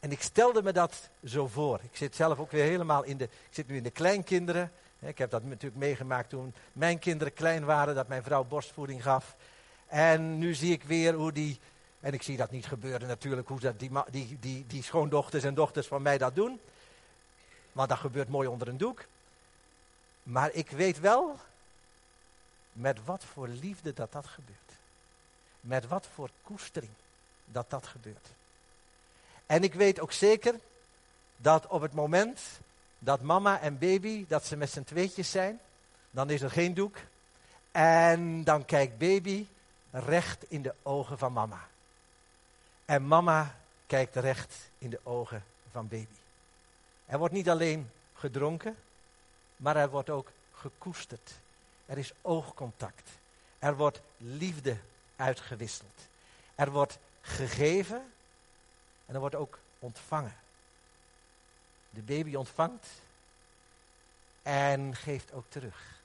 En 0.00 0.12
ik 0.12 0.22
stelde 0.22 0.62
me 0.62 0.72
dat 0.72 1.08
zo 1.24 1.46
voor. 1.46 1.80
Ik 1.82 1.96
zit 1.96 2.14
zelf 2.14 2.38
ook 2.38 2.50
weer 2.50 2.64
helemaal 2.64 3.02
in 3.02 3.16
de. 3.16 3.24
Ik 3.24 3.30
zit 3.50 3.68
nu 3.68 3.76
in 3.76 3.82
de 3.82 3.90
kleinkinderen. 3.90 4.72
Ik 4.98 5.18
heb 5.18 5.30
dat 5.30 5.44
natuurlijk 5.44 5.80
meegemaakt 5.80 6.28
toen 6.28 6.54
mijn 6.72 6.98
kinderen 6.98 7.32
klein 7.32 7.64
waren, 7.64 7.94
dat 7.94 8.08
mijn 8.08 8.22
vrouw 8.22 8.44
borstvoeding 8.44 9.02
gaf. 9.02 9.36
En 9.86 10.38
nu 10.38 10.54
zie 10.54 10.72
ik 10.72 10.82
weer 10.82 11.14
hoe 11.14 11.32
die. 11.32 11.60
En 12.00 12.12
ik 12.12 12.22
zie 12.22 12.36
dat 12.36 12.50
niet 12.50 12.66
gebeuren 12.66 13.08
natuurlijk, 13.08 13.48
hoe 13.48 13.60
dat 13.60 13.78
die, 13.78 13.90
die, 14.10 14.36
die, 14.40 14.64
die 14.66 14.82
schoondochters 14.82 15.44
en 15.44 15.54
dochters 15.54 15.86
van 15.86 16.02
mij 16.02 16.18
dat 16.18 16.34
doen. 16.34 16.60
Want 17.72 17.88
dat 17.88 17.98
gebeurt 17.98 18.28
mooi 18.28 18.48
onder 18.48 18.68
een 18.68 18.76
doek. 18.76 19.04
Maar 20.22 20.52
ik 20.52 20.70
weet 20.70 21.00
wel 21.00 21.38
met 22.72 23.04
wat 23.04 23.24
voor 23.24 23.48
liefde 23.48 23.92
dat 23.92 24.12
dat 24.12 24.26
gebeurt. 24.26 24.58
Met 25.60 25.88
wat 25.88 26.06
voor 26.14 26.30
koestering 26.42 26.92
dat 27.44 27.70
dat 27.70 27.86
gebeurt. 27.86 28.28
En 29.46 29.62
ik 29.62 29.74
weet 29.74 30.00
ook 30.00 30.12
zeker 30.12 30.54
dat 31.36 31.66
op 31.66 31.80
het 31.80 31.92
moment 31.92 32.40
dat 32.98 33.20
mama 33.20 33.60
en 33.60 33.78
baby, 33.78 34.24
dat 34.28 34.46
ze 34.46 34.56
met 34.56 34.70
z'n 34.70 34.82
tweetjes 34.82 35.30
zijn, 35.30 35.60
dan 36.10 36.30
is 36.30 36.42
er 36.42 36.50
geen 36.50 36.74
doek. 36.74 36.96
En 37.70 38.44
dan 38.44 38.64
kijkt 38.64 38.98
baby 38.98 39.46
recht 39.90 40.44
in 40.48 40.62
de 40.62 40.74
ogen 40.82 41.18
van 41.18 41.32
mama. 41.32 41.68
En 42.84 43.06
mama 43.06 43.56
kijkt 43.86 44.16
recht 44.16 44.54
in 44.78 44.90
de 44.90 45.00
ogen 45.02 45.44
van 45.70 45.88
baby. 45.88 46.16
Er 47.06 47.18
wordt 47.18 47.34
niet 47.34 47.48
alleen 47.48 47.90
gedronken, 48.14 48.76
maar 49.62 49.76
er 49.76 49.90
wordt 49.90 50.10
ook 50.10 50.32
gekoesterd. 50.52 51.32
Er 51.86 51.98
is 51.98 52.12
oogcontact. 52.22 53.10
Er 53.58 53.76
wordt 53.76 54.00
liefde 54.16 54.76
uitgewisseld. 55.16 56.08
Er 56.54 56.70
wordt 56.70 56.98
gegeven 57.20 58.12
en 59.06 59.14
er 59.14 59.20
wordt 59.20 59.34
ook 59.34 59.58
ontvangen. 59.78 60.36
De 61.90 62.02
baby 62.02 62.34
ontvangt 62.34 62.86
en 64.42 64.96
geeft 64.96 65.32
ook 65.32 65.44
terug. 65.48 66.00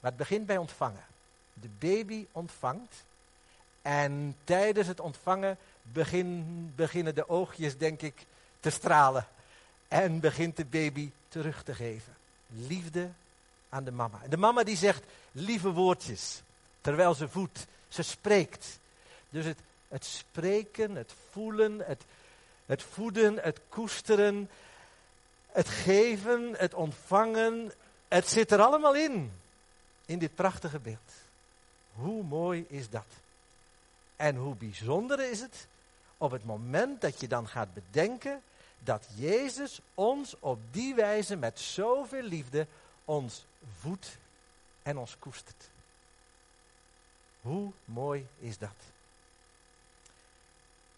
Maar 0.00 0.10
het 0.10 0.20
begint 0.20 0.46
bij 0.46 0.56
ontvangen. 0.56 1.04
De 1.52 1.68
baby 1.68 2.26
ontvangt 2.32 3.04
en 3.82 4.36
tijdens 4.44 4.86
het 4.86 5.00
ontvangen 5.00 5.58
begin, 5.82 6.72
beginnen 6.76 7.14
de 7.14 7.28
oogjes, 7.28 7.78
denk 7.78 8.02
ik, 8.02 8.26
te 8.60 8.70
stralen. 8.70 9.26
En 9.88 10.20
begint 10.20 10.56
de 10.56 10.64
baby 10.64 11.10
terug 11.28 11.62
te 11.62 11.74
geven. 11.74 12.20
Liefde 12.52 13.10
aan 13.68 13.84
de 13.84 13.90
mama. 13.90 14.20
En 14.22 14.30
de 14.30 14.36
mama 14.36 14.62
die 14.62 14.76
zegt 14.76 15.04
lieve 15.32 15.70
woordjes, 15.70 16.42
terwijl 16.80 17.14
ze 17.14 17.28
voedt. 17.28 17.66
Ze 17.88 18.02
spreekt. 18.02 18.78
Dus 19.30 19.44
het, 19.44 19.58
het 19.88 20.04
spreken, 20.04 20.96
het 20.96 21.14
voelen, 21.30 21.78
het, 21.78 22.04
het 22.66 22.82
voeden, 22.82 23.38
het 23.42 23.60
koesteren, 23.68 24.50
het 25.46 25.68
geven, 25.68 26.54
het 26.56 26.74
ontvangen, 26.74 27.72
het 28.08 28.28
zit 28.28 28.52
er 28.52 28.60
allemaal 28.60 28.94
in. 28.94 29.32
In 30.06 30.18
dit 30.18 30.34
prachtige 30.34 30.78
beeld. 30.78 31.12
Hoe 31.94 32.22
mooi 32.22 32.64
is 32.68 32.90
dat? 32.90 33.06
En 34.16 34.36
hoe 34.36 34.54
bijzonder 34.54 35.30
is 35.30 35.40
het 35.40 35.66
op 36.18 36.30
het 36.30 36.44
moment 36.44 37.00
dat 37.00 37.20
je 37.20 37.28
dan 37.28 37.48
gaat 37.48 37.74
bedenken 37.74 38.42
dat 38.84 39.06
Jezus 39.14 39.80
ons 39.94 40.34
op 40.38 40.58
die 40.70 40.94
wijze 40.94 41.36
met 41.36 41.60
zoveel 41.60 42.22
liefde 42.22 42.66
ons 43.04 43.44
voedt 43.80 44.16
en 44.82 44.98
ons 44.98 45.16
koestert. 45.18 45.70
Hoe 47.40 47.72
mooi 47.84 48.26
is 48.38 48.58
dat? 48.58 48.74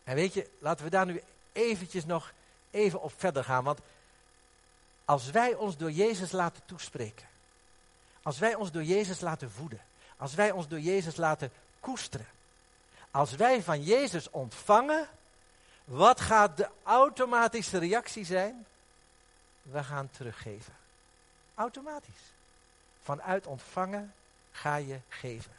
En 0.04 0.14
weet 0.14 0.32
je, 0.32 0.50
laten 0.58 0.84
we 0.84 0.90
daar 0.90 1.06
nu 1.06 1.22
eventjes 1.52 2.04
nog 2.04 2.32
even 2.70 3.02
op 3.02 3.12
verder 3.16 3.44
gaan. 3.44 3.64
Want 3.64 3.78
als 5.04 5.30
wij 5.30 5.54
ons 5.54 5.76
door 5.76 5.90
Jezus 5.90 6.32
laten 6.32 6.62
toespreken, 6.66 7.26
als 8.22 8.38
wij 8.38 8.54
ons 8.54 8.70
door 8.70 8.82
Jezus 8.82 9.20
laten 9.20 9.50
voeden, 9.50 9.80
als 10.16 10.34
wij 10.34 10.50
ons 10.50 10.68
door 10.68 10.80
Jezus 10.80 11.16
laten 11.16 11.52
koesteren, 11.80 12.26
als 13.10 13.34
wij 13.34 13.62
van 13.62 13.82
Jezus 13.82 14.30
ontvangen, 14.30 15.08
wat 15.84 16.20
gaat 16.20 16.56
de 16.56 16.68
automatische 16.82 17.78
reactie 17.78 18.24
zijn? 18.24 18.66
We 19.62 19.84
gaan 19.84 20.10
teruggeven. 20.10 20.72
Automatisch. 21.54 22.32
Vanuit 23.02 23.46
ontvangen 23.46 24.14
ga 24.52 24.76
je 24.76 24.98
geven. 25.08 25.52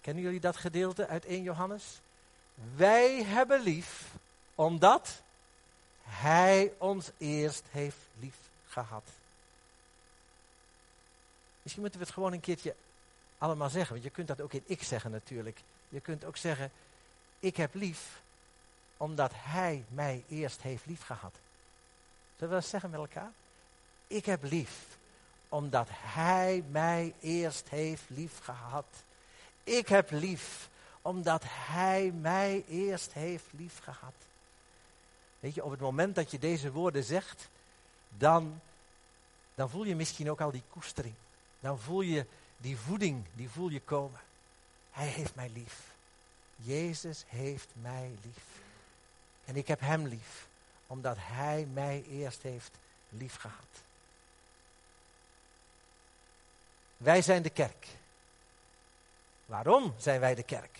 Kennen 0.00 0.22
jullie 0.22 0.40
dat 0.40 0.56
gedeelte 0.56 1.06
uit 1.06 1.24
1 1.24 1.42
Johannes? 1.42 2.00
Wij 2.76 3.22
hebben 3.24 3.60
lief 3.60 4.06
omdat 4.54 5.22
Hij 6.02 6.72
ons 6.78 7.10
eerst 7.18 7.64
heeft 7.70 7.96
lief 8.20 8.36
gehad. 8.68 9.04
Misschien 11.62 11.82
moeten 11.82 12.00
we 12.00 12.06
het 12.06 12.14
gewoon 12.14 12.32
een 12.32 12.40
keertje 12.40 12.74
allemaal 13.38 13.68
zeggen. 13.68 13.92
Want 13.92 14.04
je 14.04 14.10
kunt 14.10 14.28
dat 14.28 14.40
ook 14.40 14.52
in 14.52 14.62
ik 14.66 14.82
zeggen 14.82 15.10
natuurlijk. 15.10 15.60
Je 15.88 16.00
kunt 16.00 16.24
ook 16.24 16.36
zeggen, 16.36 16.70
ik 17.38 17.56
heb 17.56 17.74
lief 17.74 18.20
omdat 18.98 19.32
Hij 19.34 19.84
mij 19.88 20.24
eerst 20.28 20.62
heeft 20.62 20.86
lief 20.86 21.02
gehad. 21.02 21.34
Zullen 22.36 22.54
we 22.54 22.60
dat 22.60 22.70
zeggen 22.70 22.90
met 22.90 23.00
elkaar? 23.00 23.32
Ik 24.06 24.24
heb 24.26 24.42
lief 24.42 24.98
omdat 25.48 25.88
Hij 25.90 26.64
mij 26.70 27.14
eerst 27.20 27.68
heeft 27.68 28.04
lief 28.06 28.38
gehad. 28.38 28.86
Ik 29.64 29.88
heb 29.88 30.10
lief 30.10 30.68
omdat 31.02 31.42
Hij 31.46 32.12
mij 32.20 32.64
eerst 32.68 33.12
heeft 33.12 33.46
lief 33.50 33.78
gehad. 33.82 34.14
Weet 35.40 35.54
je, 35.54 35.64
op 35.64 35.70
het 35.70 35.80
moment 35.80 36.14
dat 36.14 36.30
je 36.30 36.38
deze 36.38 36.72
woorden 36.72 37.04
zegt, 37.04 37.48
dan, 38.08 38.60
dan 39.54 39.70
voel 39.70 39.84
je 39.84 39.96
misschien 39.96 40.30
ook 40.30 40.40
al 40.40 40.50
die 40.50 40.62
koestering. 40.70 41.14
Dan 41.60 41.78
voel 41.78 42.00
je 42.00 42.26
die 42.56 42.78
voeding, 42.78 43.24
die 43.34 43.48
voel 43.48 43.68
je 43.68 43.80
komen. 43.80 44.20
Hij 44.90 45.06
heeft 45.06 45.34
mij 45.34 45.50
lief. 45.54 45.94
Jezus 46.56 47.24
heeft 47.26 47.68
mij 47.72 48.10
lief. 48.22 48.66
En 49.48 49.56
ik 49.56 49.68
heb 49.68 49.80
hem 49.80 50.06
lief, 50.06 50.46
omdat 50.86 51.16
hij 51.18 51.66
mij 51.72 52.04
eerst 52.10 52.42
heeft 52.42 52.70
lief 53.08 53.36
gehad. 53.36 53.82
Wij 56.96 57.22
zijn 57.22 57.42
de 57.42 57.50
kerk. 57.50 57.86
Waarom 59.46 59.94
zijn 59.98 60.20
wij 60.20 60.34
de 60.34 60.42
kerk? 60.42 60.78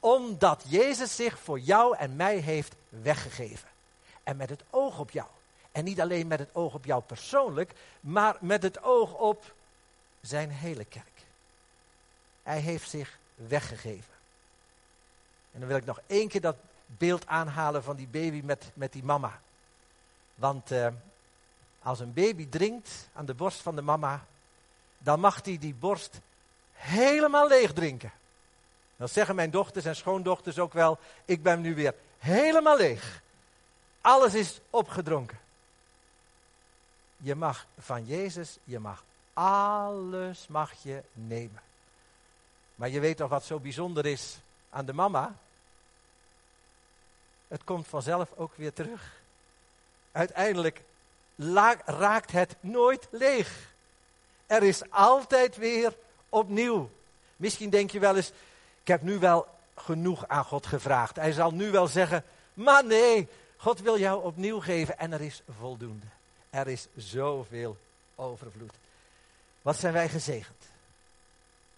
Omdat 0.00 0.64
Jezus 0.66 1.16
zich 1.16 1.38
voor 1.38 1.58
jou 1.58 1.96
en 1.96 2.16
mij 2.16 2.36
heeft 2.36 2.74
weggegeven. 2.88 3.68
En 4.22 4.36
met 4.36 4.50
het 4.50 4.62
oog 4.70 4.98
op 4.98 5.10
jou. 5.10 5.28
En 5.72 5.84
niet 5.84 6.00
alleen 6.00 6.26
met 6.26 6.38
het 6.38 6.54
oog 6.54 6.74
op 6.74 6.84
jou 6.84 7.02
persoonlijk, 7.02 7.72
maar 8.00 8.36
met 8.40 8.62
het 8.62 8.82
oog 8.82 9.14
op 9.14 9.54
zijn 10.20 10.50
hele 10.50 10.84
kerk. 10.84 11.24
Hij 12.42 12.60
heeft 12.60 12.90
zich 12.90 13.18
weggegeven. 13.34 14.14
En 15.52 15.60
dan 15.60 15.68
wil 15.68 15.78
ik 15.78 15.84
nog 15.84 16.00
één 16.06 16.28
keer 16.28 16.40
dat 16.40 16.56
beeld 16.98 17.26
aanhalen 17.26 17.82
van 17.82 17.96
die 17.96 18.08
baby 18.08 18.40
met, 18.44 18.70
met 18.74 18.92
die 18.92 19.04
mama. 19.04 19.40
Want 20.34 20.70
eh, 20.70 20.86
als 21.82 22.00
een 22.00 22.12
baby 22.12 22.48
drinkt 22.48 23.08
aan 23.12 23.26
de 23.26 23.34
borst 23.34 23.60
van 23.60 23.76
de 23.76 23.82
mama, 23.82 24.24
dan 24.98 25.20
mag 25.20 25.44
hij 25.44 25.58
die 25.58 25.74
borst 25.74 26.20
helemaal 26.72 27.48
leeg 27.48 27.72
drinken. 27.72 28.12
Dan 28.96 29.08
zeggen 29.08 29.34
mijn 29.34 29.50
dochters 29.50 29.84
en 29.84 29.96
schoondochters 29.96 30.58
ook 30.58 30.72
wel, 30.72 30.98
ik 31.24 31.42
ben 31.42 31.60
nu 31.60 31.74
weer 31.74 31.94
helemaal 32.18 32.76
leeg. 32.76 33.22
Alles 34.00 34.34
is 34.34 34.60
opgedronken. 34.70 35.38
Je 37.16 37.34
mag 37.34 37.66
van 37.78 38.06
Jezus, 38.06 38.58
je 38.64 38.78
mag 38.78 39.02
alles 39.40 40.46
mag 40.48 40.72
je 40.82 41.02
nemen. 41.12 41.62
Maar 42.74 42.88
je 42.88 43.00
weet 43.00 43.16
toch 43.16 43.28
wat 43.28 43.44
zo 43.44 43.58
bijzonder 43.58 44.06
is 44.06 44.38
aan 44.70 44.84
de 44.84 44.92
mama? 44.92 45.34
Het 47.50 47.64
komt 47.64 47.86
vanzelf 47.86 48.28
ook 48.36 48.52
weer 48.56 48.72
terug. 48.72 49.20
Uiteindelijk 50.12 50.80
raakt 51.84 52.30
het 52.30 52.56
nooit 52.60 53.08
leeg. 53.10 53.72
Er 54.46 54.62
is 54.62 54.90
altijd 54.90 55.56
weer 55.56 55.94
opnieuw. 56.28 56.90
Misschien 57.36 57.70
denk 57.70 57.90
je 57.90 57.98
wel 57.98 58.16
eens, 58.16 58.32
ik 58.80 58.88
heb 58.88 59.02
nu 59.02 59.18
wel 59.18 59.46
genoeg 59.74 60.28
aan 60.28 60.44
God 60.44 60.66
gevraagd. 60.66 61.16
Hij 61.16 61.32
zal 61.32 61.50
nu 61.50 61.70
wel 61.70 61.86
zeggen, 61.86 62.24
maar 62.54 62.84
nee, 62.84 63.28
God 63.56 63.80
wil 63.80 63.98
jou 63.98 64.24
opnieuw 64.24 64.60
geven 64.60 64.98
en 64.98 65.12
er 65.12 65.20
is 65.20 65.42
voldoende. 65.58 66.06
Er 66.50 66.68
is 66.68 66.86
zoveel 66.96 67.76
overvloed. 68.14 68.74
Wat 69.62 69.76
zijn 69.76 69.92
wij 69.92 70.08
gezegend? 70.08 70.64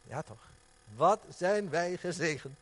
Ja 0.02 0.22
toch? 0.22 0.50
Wat 0.96 1.20
zijn 1.36 1.70
wij 1.70 1.96
gezegend? 1.96 2.58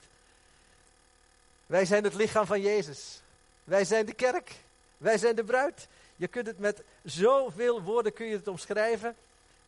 Wij 1.71 1.85
zijn 1.85 2.05
het 2.05 2.15
lichaam 2.15 2.47
van 2.47 2.61
Jezus. 2.61 3.21
Wij 3.65 3.85
zijn 3.85 4.07
de 4.07 4.13
kerk. 4.13 4.55
Wij 4.97 5.19
zijn 5.19 5.37
de 5.37 5.45
bruid. 5.45 5.89
Je 6.17 6.29
kunt 6.29 6.47
het 6.47 6.59
met 6.59 6.83
zoveel 7.05 7.83
woorden 7.83 8.13
kun 8.13 8.27
je 8.27 8.37
het 8.37 8.49
omschrijven. 8.49 9.17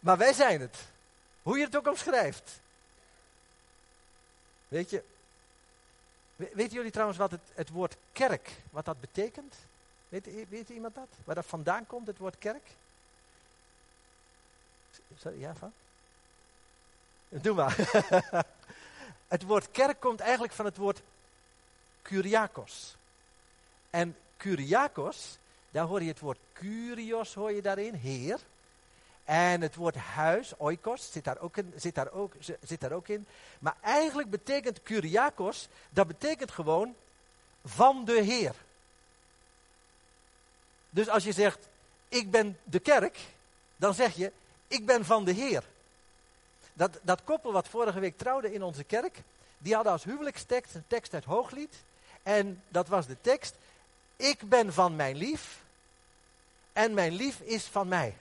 Maar 0.00 0.18
wij 0.18 0.32
zijn 0.32 0.60
het. 0.60 0.76
Hoe 1.42 1.58
je 1.58 1.64
het 1.64 1.76
ook 1.76 1.86
omschrijft. 1.86 2.60
Weet 4.68 4.90
je, 4.90 5.02
weten 6.36 6.72
jullie 6.72 6.90
trouwens 6.90 7.18
wat 7.18 7.30
het, 7.30 7.40
het 7.54 7.68
woord 7.68 7.96
kerk, 8.12 8.50
wat 8.70 8.84
dat 8.84 9.00
betekent? 9.00 9.54
Weet, 10.08 10.48
weet 10.48 10.68
iemand 10.68 10.94
dat? 10.94 11.08
Waar 11.24 11.34
dat 11.34 11.46
vandaan 11.46 11.86
komt, 11.86 12.06
het 12.06 12.18
woord 12.18 12.38
kerk? 12.38 12.66
Ja, 15.36 15.54
van? 15.54 15.72
Doe 17.28 17.54
maar. 17.54 17.76
het 19.28 19.42
woord 19.42 19.70
kerk 19.70 20.00
komt 20.00 20.20
eigenlijk 20.20 20.52
van 20.52 20.64
het 20.64 20.76
woord 20.76 21.02
Kyriakos. 22.02 22.96
En 23.90 24.16
Kyriakos, 24.36 25.38
daar 25.70 25.84
hoor 25.84 26.02
je 26.02 26.08
het 26.08 26.20
woord 26.20 26.38
Kyrios, 26.52 27.34
hoor 27.34 27.52
je 27.52 27.62
daarin, 27.62 27.94
heer. 27.94 28.40
En 29.24 29.60
het 29.60 29.74
woord 29.74 29.96
huis, 29.96 30.56
oikos, 30.56 31.12
zit 31.12 31.24
daar, 31.24 31.38
ook 31.38 31.56
in, 31.56 31.72
zit, 31.76 31.94
daar 31.94 32.12
ook, 32.12 32.32
zit 32.62 32.80
daar 32.80 32.92
ook 32.92 33.08
in. 33.08 33.26
Maar 33.58 33.76
eigenlijk 33.80 34.30
betekent 34.30 34.82
Kyriakos, 34.82 35.68
dat 35.90 36.06
betekent 36.06 36.50
gewoon 36.50 36.94
van 37.64 38.04
de 38.04 38.20
Heer. 38.20 38.54
Dus 40.90 41.08
als 41.08 41.24
je 41.24 41.32
zegt, 41.32 41.68
ik 42.08 42.30
ben 42.30 42.58
de 42.64 42.78
kerk, 42.78 43.18
dan 43.76 43.94
zeg 43.94 44.16
je, 44.16 44.32
ik 44.68 44.86
ben 44.86 45.04
van 45.04 45.24
de 45.24 45.32
Heer. 45.32 45.62
Dat, 46.72 46.98
dat 47.02 47.24
koppel 47.24 47.52
wat 47.52 47.68
vorige 47.68 48.00
week 48.00 48.18
trouwde 48.18 48.52
in 48.52 48.62
onze 48.62 48.84
kerk, 48.84 49.22
die 49.58 49.74
hadden 49.74 49.92
als 49.92 50.04
huwelijkstekst 50.04 50.74
een 50.74 50.84
tekst 50.86 51.14
uit 51.14 51.24
Hooglied. 51.24 51.74
En 52.22 52.62
dat 52.68 52.88
was 52.88 53.06
de 53.06 53.16
tekst, 53.20 53.54
ik 54.16 54.48
ben 54.48 54.72
van 54.72 54.96
mijn 54.96 55.16
lief 55.16 55.60
en 56.72 56.94
mijn 56.94 57.12
lief 57.12 57.40
is 57.40 57.64
van 57.64 57.88
mij. 57.88 58.16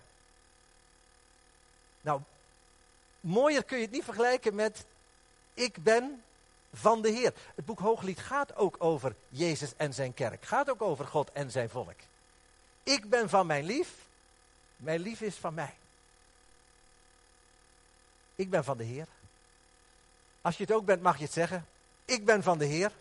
Nou, 2.02 2.22
mooier 3.20 3.64
kun 3.64 3.78
je 3.78 3.84
het 3.84 3.92
niet 3.92 4.04
vergelijken 4.04 4.56
met 4.56 4.86
ik 5.54 5.84
ben 5.84 6.24
van 6.74 7.02
de 7.02 7.10
Heer. 7.10 7.34
Het 7.56 7.66
boek 7.66 7.80
Hooglied 7.80 8.20
gaat 8.20 8.56
ook 8.56 8.76
over 8.80 9.16
Jezus 9.30 9.74
en 9.78 9.94
zijn 9.94 10.14
kerk. 10.14 10.46
Gaat 10.46 10.70
ook 10.70 10.82
over 10.82 11.06
God 11.06 11.32
en 11.32 11.52
zijn 11.52 11.70
volk. 11.70 12.00
Ik 12.84 13.10
ben 13.10 13.30
van 13.30 13.46
mijn 13.46 13.66
lief, 13.66 13.90
mijn 14.76 15.00
lief 15.00 15.22
is 15.22 15.36
van 15.36 15.54
mij. 15.54 15.74
Ik 18.36 18.50
ben 18.50 18.64
van 18.64 18.78
de 18.78 18.84
Heer. 18.84 19.08
Als 20.42 20.58
je 20.58 20.64
het 20.64 20.74
ook 20.74 20.86
bent, 20.86 21.02
mag 21.02 21.18
je 21.18 21.24
het 21.24 21.34
zeggen. 21.34 21.68
Ik 22.06 22.26
ben 22.26 22.44
van 22.44 22.58
de 22.58 22.66
Heer. 22.66 22.92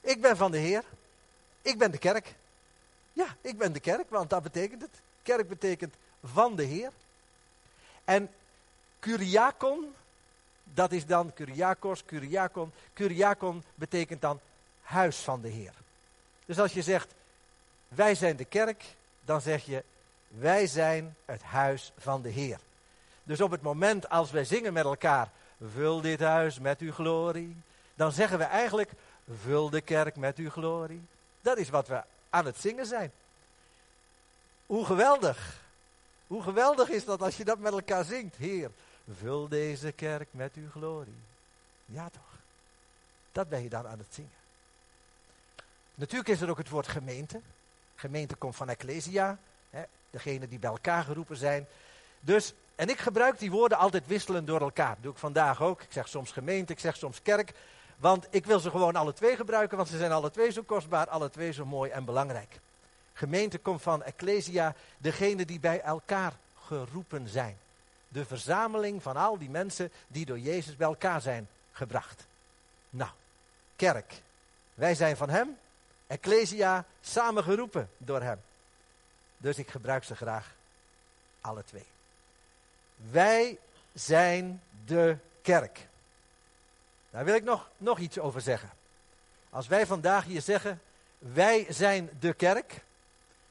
Ik 0.00 0.20
ben 0.20 0.36
van 0.36 0.50
de 0.50 0.58
Heer. 0.58 0.84
Ik 1.62 1.78
ben 1.78 1.90
de 1.90 1.98
kerk. 1.98 2.34
Ja, 3.12 3.36
ik 3.40 3.58
ben 3.58 3.72
de 3.72 3.80
kerk, 3.80 4.10
want 4.10 4.30
dat 4.30 4.42
betekent 4.42 4.82
het. 4.82 5.00
Kerk 5.22 5.48
betekent 5.48 5.94
van 6.24 6.56
de 6.56 6.62
Heer. 6.62 6.90
En 8.04 8.30
Kyriakon, 8.98 9.94
dat 10.64 10.92
is 10.92 11.06
dan 11.06 11.32
Kyriakos, 11.32 12.04
Kyriakon. 12.04 12.72
Kyriakon 12.92 13.64
betekent 13.74 14.20
dan 14.20 14.40
huis 14.82 15.16
van 15.16 15.40
de 15.40 15.48
Heer. 15.48 15.72
Dus 16.46 16.58
als 16.58 16.72
je 16.72 16.82
zegt, 16.82 17.14
wij 17.88 18.14
zijn 18.14 18.36
de 18.36 18.44
kerk, 18.44 18.84
dan 19.24 19.40
zeg 19.40 19.64
je, 19.64 19.84
wij 20.28 20.66
zijn 20.66 21.16
het 21.24 21.42
huis 21.42 21.92
van 21.98 22.22
de 22.22 22.28
Heer. 22.28 22.58
Dus 23.22 23.40
op 23.40 23.50
het 23.50 23.62
moment 23.62 24.08
als 24.08 24.30
wij 24.30 24.44
zingen 24.44 24.72
met 24.72 24.84
elkaar, 24.84 25.30
vul 25.72 26.00
dit 26.00 26.20
huis 26.20 26.58
met 26.58 26.80
uw 26.80 26.92
glorie, 26.92 27.56
dan 27.94 28.12
zeggen 28.12 28.38
we 28.38 28.44
eigenlijk, 28.44 28.90
vul 29.38 29.70
de 29.70 29.80
kerk 29.80 30.16
met 30.16 30.36
uw 30.36 30.50
glorie. 30.50 31.02
Dat 31.40 31.58
is 31.58 31.68
wat 31.68 31.88
we 31.88 32.02
aan 32.30 32.44
het 32.44 32.56
zingen 32.56 32.86
zijn. 32.86 33.12
Hoe 34.66 34.84
geweldig. 34.84 35.60
Hoe 36.26 36.42
geweldig 36.42 36.88
is 36.88 37.04
dat 37.04 37.22
als 37.22 37.36
je 37.36 37.44
dat 37.44 37.58
met 37.58 37.72
elkaar 37.72 38.04
zingt. 38.04 38.36
Heer, 38.36 38.70
vul 39.18 39.48
deze 39.48 39.92
kerk 39.92 40.28
met 40.30 40.54
uw 40.54 40.70
glorie. 40.70 41.20
Ja 41.86 42.08
toch. 42.08 42.38
Dat 43.32 43.48
ben 43.48 43.62
je 43.62 43.68
dan 43.68 43.86
aan 43.86 43.98
het 43.98 44.14
zingen. 44.14 44.30
Natuurlijk 45.94 46.30
is 46.30 46.40
er 46.40 46.50
ook 46.50 46.58
het 46.58 46.68
woord 46.68 46.88
gemeente. 46.88 47.40
Gemeente 47.94 48.34
komt 48.34 48.56
van 48.56 48.68
ecclesia. 48.68 49.38
Hè, 49.70 49.82
degene 50.10 50.48
die 50.48 50.58
bij 50.58 50.70
elkaar 50.70 51.04
geroepen 51.04 51.36
zijn. 51.36 51.66
Dus, 52.20 52.52
en 52.74 52.88
ik 52.88 52.98
gebruik 52.98 53.38
die 53.38 53.50
woorden 53.50 53.78
altijd 53.78 54.06
wisselend 54.06 54.46
door 54.46 54.60
elkaar. 54.60 54.94
Dat 54.94 55.02
doe 55.02 55.12
ik 55.12 55.18
vandaag 55.18 55.62
ook. 55.62 55.82
Ik 55.82 55.92
zeg 55.92 56.08
soms 56.08 56.32
gemeente, 56.32 56.72
ik 56.72 56.78
zeg 56.78 56.96
soms 56.96 57.22
kerk. 57.22 57.52
Want 58.00 58.26
ik 58.30 58.46
wil 58.46 58.60
ze 58.60 58.70
gewoon 58.70 58.96
alle 58.96 59.12
twee 59.12 59.36
gebruiken, 59.36 59.76
want 59.76 59.88
ze 59.88 59.98
zijn 59.98 60.12
alle 60.12 60.30
twee 60.30 60.50
zo 60.50 60.62
kostbaar, 60.62 61.08
alle 61.08 61.30
twee 61.30 61.52
zo 61.52 61.66
mooi 61.66 61.90
en 61.90 62.04
belangrijk. 62.04 62.60
Gemeente 63.12 63.58
komt 63.58 63.82
van 63.82 64.02
ecclesia, 64.02 64.74
degene 64.98 65.44
die 65.44 65.60
bij 65.60 65.80
elkaar 65.80 66.32
geroepen 66.66 67.28
zijn. 67.28 67.58
De 68.08 68.24
verzameling 68.24 69.02
van 69.02 69.16
al 69.16 69.38
die 69.38 69.50
mensen 69.50 69.92
die 70.06 70.26
door 70.26 70.38
Jezus 70.38 70.76
bij 70.76 70.86
elkaar 70.86 71.20
zijn 71.20 71.48
gebracht. 71.72 72.26
Nou, 72.90 73.10
kerk. 73.76 74.22
Wij 74.74 74.94
zijn 74.94 75.16
van 75.16 75.30
Hem, 75.30 75.56
ecclesia, 76.06 76.84
samen 77.00 77.42
geroepen 77.44 77.90
door 77.96 78.22
Hem. 78.22 78.40
Dus 79.36 79.58
ik 79.58 79.70
gebruik 79.70 80.04
ze 80.04 80.16
graag 80.16 80.54
alle 81.40 81.64
twee. 81.64 81.86
Wij 83.10 83.58
zijn 83.92 84.62
de 84.84 85.16
kerk. 85.42 85.88
Daar 87.10 87.24
wil 87.24 87.34
ik 87.34 87.44
nog, 87.44 87.70
nog 87.76 87.98
iets 87.98 88.18
over 88.18 88.40
zeggen. 88.40 88.70
Als 89.50 89.66
wij 89.66 89.86
vandaag 89.86 90.24
hier 90.24 90.42
zeggen, 90.42 90.80
wij 91.18 91.66
zijn 91.68 92.10
de 92.20 92.32
kerk, 92.32 92.84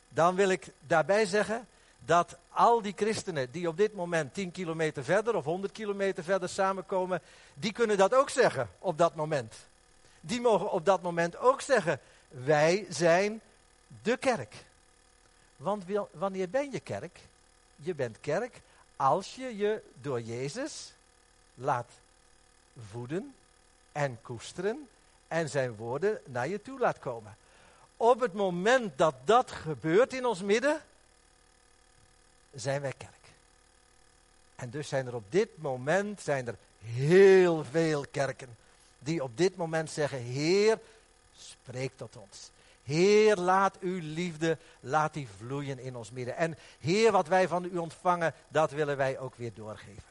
dan 0.10 0.36
wil 0.36 0.50
ik 0.50 0.68
daarbij 0.80 1.26
zeggen 1.26 1.68
dat 2.06 2.38
al 2.50 2.82
die 2.82 2.94
christenen 2.96 3.52
die 3.52 3.68
op 3.68 3.78
dit 3.78 3.94
moment 3.94 4.34
10 4.34 4.52
kilometer 4.52 5.04
verder 5.04 5.36
of 5.36 5.46
100 5.46 5.72
kilometer 5.72 6.24
verder 6.24 6.50
samenkomen, 6.50 7.22
die 7.54 7.72
kunnen 7.72 7.98
dat 7.98 8.14
ook 8.14 8.30
zeggen 8.30 8.70
op 8.80 8.98
dat 8.98 9.16
moment. 9.16 9.56
Die 10.22 10.42
mogen 10.42 10.72
op 10.72 10.86
dat 10.86 11.02
moment 11.02 11.38
ook 11.38 11.62
zeggen, 11.62 12.00
wij 12.28 12.86
zijn 12.90 13.42
de 14.04 14.18
kerk. 14.18 14.56
Want 15.56 15.84
wanneer 16.12 16.50
ben 16.50 16.72
je 16.72 16.80
kerk? 16.80 17.20
Je 17.76 17.96
bent 17.96 18.20
kerk 18.20 18.62
als 18.96 19.36
je 19.36 19.58
je 19.58 19.82
door 20.02 20.22
Jezus 20.22 20.94
laat 21.56 21.92
voeden 22.92 23.34
en 23.92 24.22
koesteren 24.22 24.88
en 25.28 25.50
zijn 25.50 25.76
woorden 25.76 26.22
naar 26.26 26.48
je 26.48 26.62
toe 26.62 26.80
laat 26.80 27.00
komen. 27.00 27.38
Op 27.98 28.20
het 28.20 28.34
moment 28.34 28.98
dat 28.98 29.16
dat 29.24 29.52
gebeurt 29.52 30.14
in 30.14 30.26
ons 30.26 30.42
midden, 30.42 30.82
zijn 32.54 32.82
wij 32.82 32.94
kerk. 32.98 33.14
En 34.56 34.70
dus 34.70 34.88
zijn 34.88 35.08
er 35.08 35.16
op 35.16 35.32
dit 35.32 35.58
moment 35.58 36.22
zijn 36.22 36.48
er 36.48 36.56
heel 36.84 37.64
veel 37.64 38.06
kerken 38.12 38.58
die 39.00 39.24
op 39.24 39.38
dit 39.38 39.56
moment 39.56 39.92
zeggen: 39.92 40.20
Heer, 40.20 40.80
spreek 41.38 41.92
tot 41.96 42.16
ons. 42.16 42.50
Heer, 42.84 43.36
laat 43.36 43.80
uw 43.80 44.00
liefde, 44.02 44.58
laat 44.80 45.14
die 45.14 45.28
vloeien 45.38 45.80
in 45.80 45.96
ons 45.96 46.12
midden. 46.12 46.36
En 46.36 46.58
Heer, 46.80 47.12
wat 47.12 47.28
wij 47.28 47.48
van 47.48 47.64
u 47.66 47.78
ontvangen, 47.78 48.34
dat 48.48 48.72
willen 48.72 48.98
wij 48.98 49.20
ook 49.20 49.36
weer 49.36 49.54
doorgeven. 49.54 50.04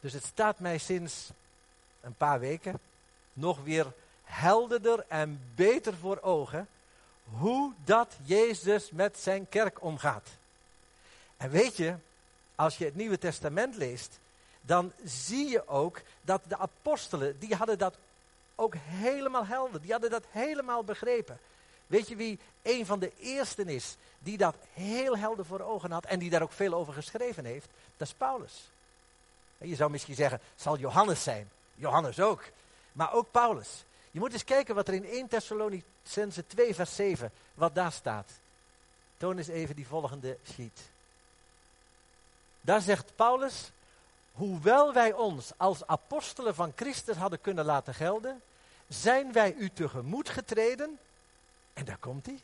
Dus 0.00 0.12
het 0.12 0.24
staat 0.24 0.58
mij 0.58 0.78
sinds 0.78 1.30
een 2.00 2.14
paar 2.14 2.40
weken 2.40 2.80
nog 3.32 3.62
weer 3.62 3.92
helderder 4.22 5.04
en 5.08 5.40
beter 5.54 5.94
voor 5.94 6.20
ogen 6.20 6.68
hoe 7.24 7.72
dat 7.84 8.16
Jezus 8.24 8.90
met 8.90 9.18
zijn 9.18 9.48
kerk 9.48 9.82
omgaat. 9.82 10.28
En 11.36 11.50
weet 11.50 11.76
je, 11.76 11.94
als 12.54 12.78
je 12.78 12.84
het 12.84 12.96
Nieuwe 12.96 13.18
Testament 13.18 13.76
leest, 13.76 14.18
dan 14.60 14.92
zie 15.04 15.48
je 15.48 15.68
ook 15.68 16.00
dat 16.20 16.42
de 16.48 16.58
apostelen, 16.58 17.38
die 17.38 17.54
hadden 17.54 17.78
dat 17.78 17.94
ook 18.54 18.74
helemaal 18.76 19.46
helder. 19.46 19.80
Die 19.80 19.90
hadden 19.90 20.10
dat 20.10 20.24
helemaal 20.30 20.84
begrepen. 20.84 21.38
Weet 21.86 22.08
je 22.08 22.16
wie 22.16 22.38
een 22.62 22.86
van 22.86 22.98
de 22.98 23.12
eersten 23.18 23.68
is 23.68 23.96
die 24.18 24.36
dat 24.36 24.54
heel 24.72 25.18
helder 25.18 25.44
voor 25.44 25.60
ogen 25.60 25.90
had 25.90 26.04
en 26.04 26.18
die 26.18 26.30
daar 26.30 26.42
ook 26.42 26.52
veel 26.52 26.74
over 26.74 26.92
geschreven 26.92 27.44
heeft? 27.44 27.68
Dat 27.96 28.08
is 28.08 28.14
Paulus. 28.14 28.70
En 29.58 29.68
je 29.68 29.74
zou 29.74 29.90
misschien 29.90 30.14
zeggen, 30.14 30.40
zal 30.56 30.78
Johannes 30.78 31.22
zijn. 31.22 31.50
Johannes 31.78 32.20
ook. 32.20 32.42
Maar 32.92 33.12
ook 33.12 33.30
Paulus. 33.30 33.84
Je 34.10 34.18
moet 34.18 34.32
eens 34.32 34.44
kijken 34.44 34.74
wat 34.74 34.88
er 34.88 34.94
in 34.94 35.04
1 35.04 35.28
Thessalonicense 35.28 36.46
2 36.46 36.74
vers 36.74 36.94
7, 36.96 37.32
wat 37.54 37.74
daar 37.74 37.92
staat. 37.92 38.30
Toon 39.16 39.38
eens 39.38 39.48
even 39.48 39.76
die 39.76 39.86
volgende 39.86 40.38
sheet. 40.52 40.80
Daar 42.60 42.80
zegt 42.80 43.16
Paulus, 43.16 43.70
hoewel 44.32 44.92
wij 44.92 45.12
ons 45.12 45.52
als 45.56 45.86
apostelen 45.86 46.54
van 46.54 46.72
Christus 46.76 47.16
hadden 47.16 47.40
kunnen 47.40 47.64
laten 47.64 47.94
gelden, 47.94 48.42
zijn 48.88 49.32
wij 49.32 49.54
u 49.54 49.70
tegemoet 49.70 50.28
getreden, 50.28 50.98
en 51.72 51.84
daar 51.84 51.98
komt 51.98 52.26
hij, 52.26 52.40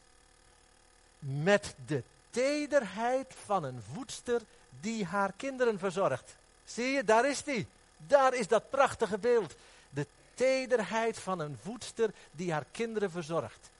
met 1.18 1.74
de 1.86 2.02
tederheid 2.30 3.34
van 3.44 3.64
een 3.64 3.82
voedster 3.92 4.42
die 4.80 5.04
haar 5.04 5.32
kinderen 5.36 5.78
verzorgt. 5.78 6.36
Zie 6.64 6.86
je, 6.86 7.04
daar 7.04 7.28
is 7.28 7.44
hij. 7.44 7.66
Daar 8.06 8.34
is 8.34 8.48
dat 8.48 8.70
prachtige 8.70 9.18
beeld. 9.18 9.54
De 9.90 10.06
tederheid 10.34 11.18
van 11.18 11.38
een 11.38 11.58
voedster 11.62 12.10
die 12.30 12.52
haar 12.52 12.64
kinderen 12.70 13.10
verzorgt. 13.10 13.70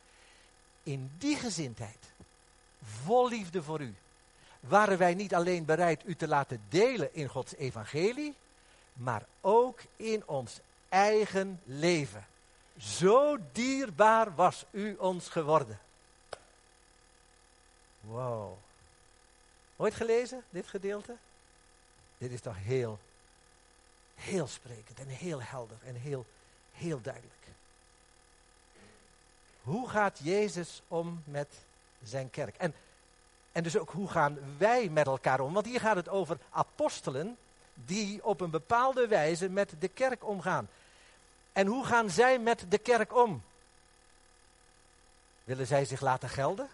In 0.83 1.11
die 1.19 1.37
gezindheid, 1.37 1.99
vol 3.03 3.29
liefde 3.29 3.63
voor 3.63 3.81
u, 3.81 3.95
waren 4.61 4.99
wij 4.99 5.15
niet 5.15 5.35
alleen 5.35 5.65
bereid 5.65 6.03
u 6.05 6.15
te 6.15 6.29
laten 6.29 6.63
delen 6.69 7.15
in 7.15 7.29
Gods 7.29 7.55
evangelie, 7.55 8.35
maar 8.93 9.25
ook 9.41 9.81
in 9.97 10.23
ons 10.27 10.59
eigen 10.89 11.61
leven. 11.65 12.27
Zo 12.79 13.39
dierbaar 13.53 14.35
was 14.35 14.65
u 14.71 14.97
ons 14.97 15.29
geworden. 15.29 15.79
Wow. 18.01 18.53
Ooit 19.77 19.95
gelezen, 19.95 20.43
dit 20.51 20.67
gedeelte? 20.67 21.17
Dit 22.19 22.31
is 22.31 22.41
toch 22.41 22.57
heel, 22.59 22.99
heel 24.14 24.46
sprekend 24.46 24.98
en 24.98 25.09
heel 25.09 25.42
helder 25.42 25.77
en 25.85 25.94
heel, 25.94 26.27
heel 26.72 27.00
duidelijk. 27.00 27.33
Hoe 29.62 29.88
gaat 29.88 30.20
Jezus 30.22 30.83
om 30.88 31.22
met 31.24 31.48
zijn 32.03 32.31
kerk? 32.31 32.57
En, 32.57 32.74
en 33.53 33.62
dus 33.62 33.79
ook 33.79 33.90
hoe 33.90 34.09
gaan 34.09 34.38
wij 34.59 34.88
met 34.88 35.07
elkaar 35.07 35.40
om? 35.40 35.53
Want 35.53 35.66
hier 35.66 35.81
gaat 35.81 35.96
het 35.96 36.09
over 36.09 36.38
apostelen 36.50 37.37
die 37.74 38.24
op 38.24 38.40
een 38.40 38.50
bepaalde 38.50 39.07
wijze 39.07 39.48
met 39.48 39.74
de 39.79 39.88
kerk 39.88 40.24
omgaan. 40.24 40.68
En 41.53 41.66
hoe 41.66 41.85
gaan 41.85 42.11
zij 42.11 42.38
met 42.38 42.64
de 42.68 42.79
kerk 42.79 43.14
om? 43.16 43.42
Willen 45.44 45.66
zij 45.66 45.85
zich 45.85 46.00
laten 46.00 46.29
gelden? 46.29 46.68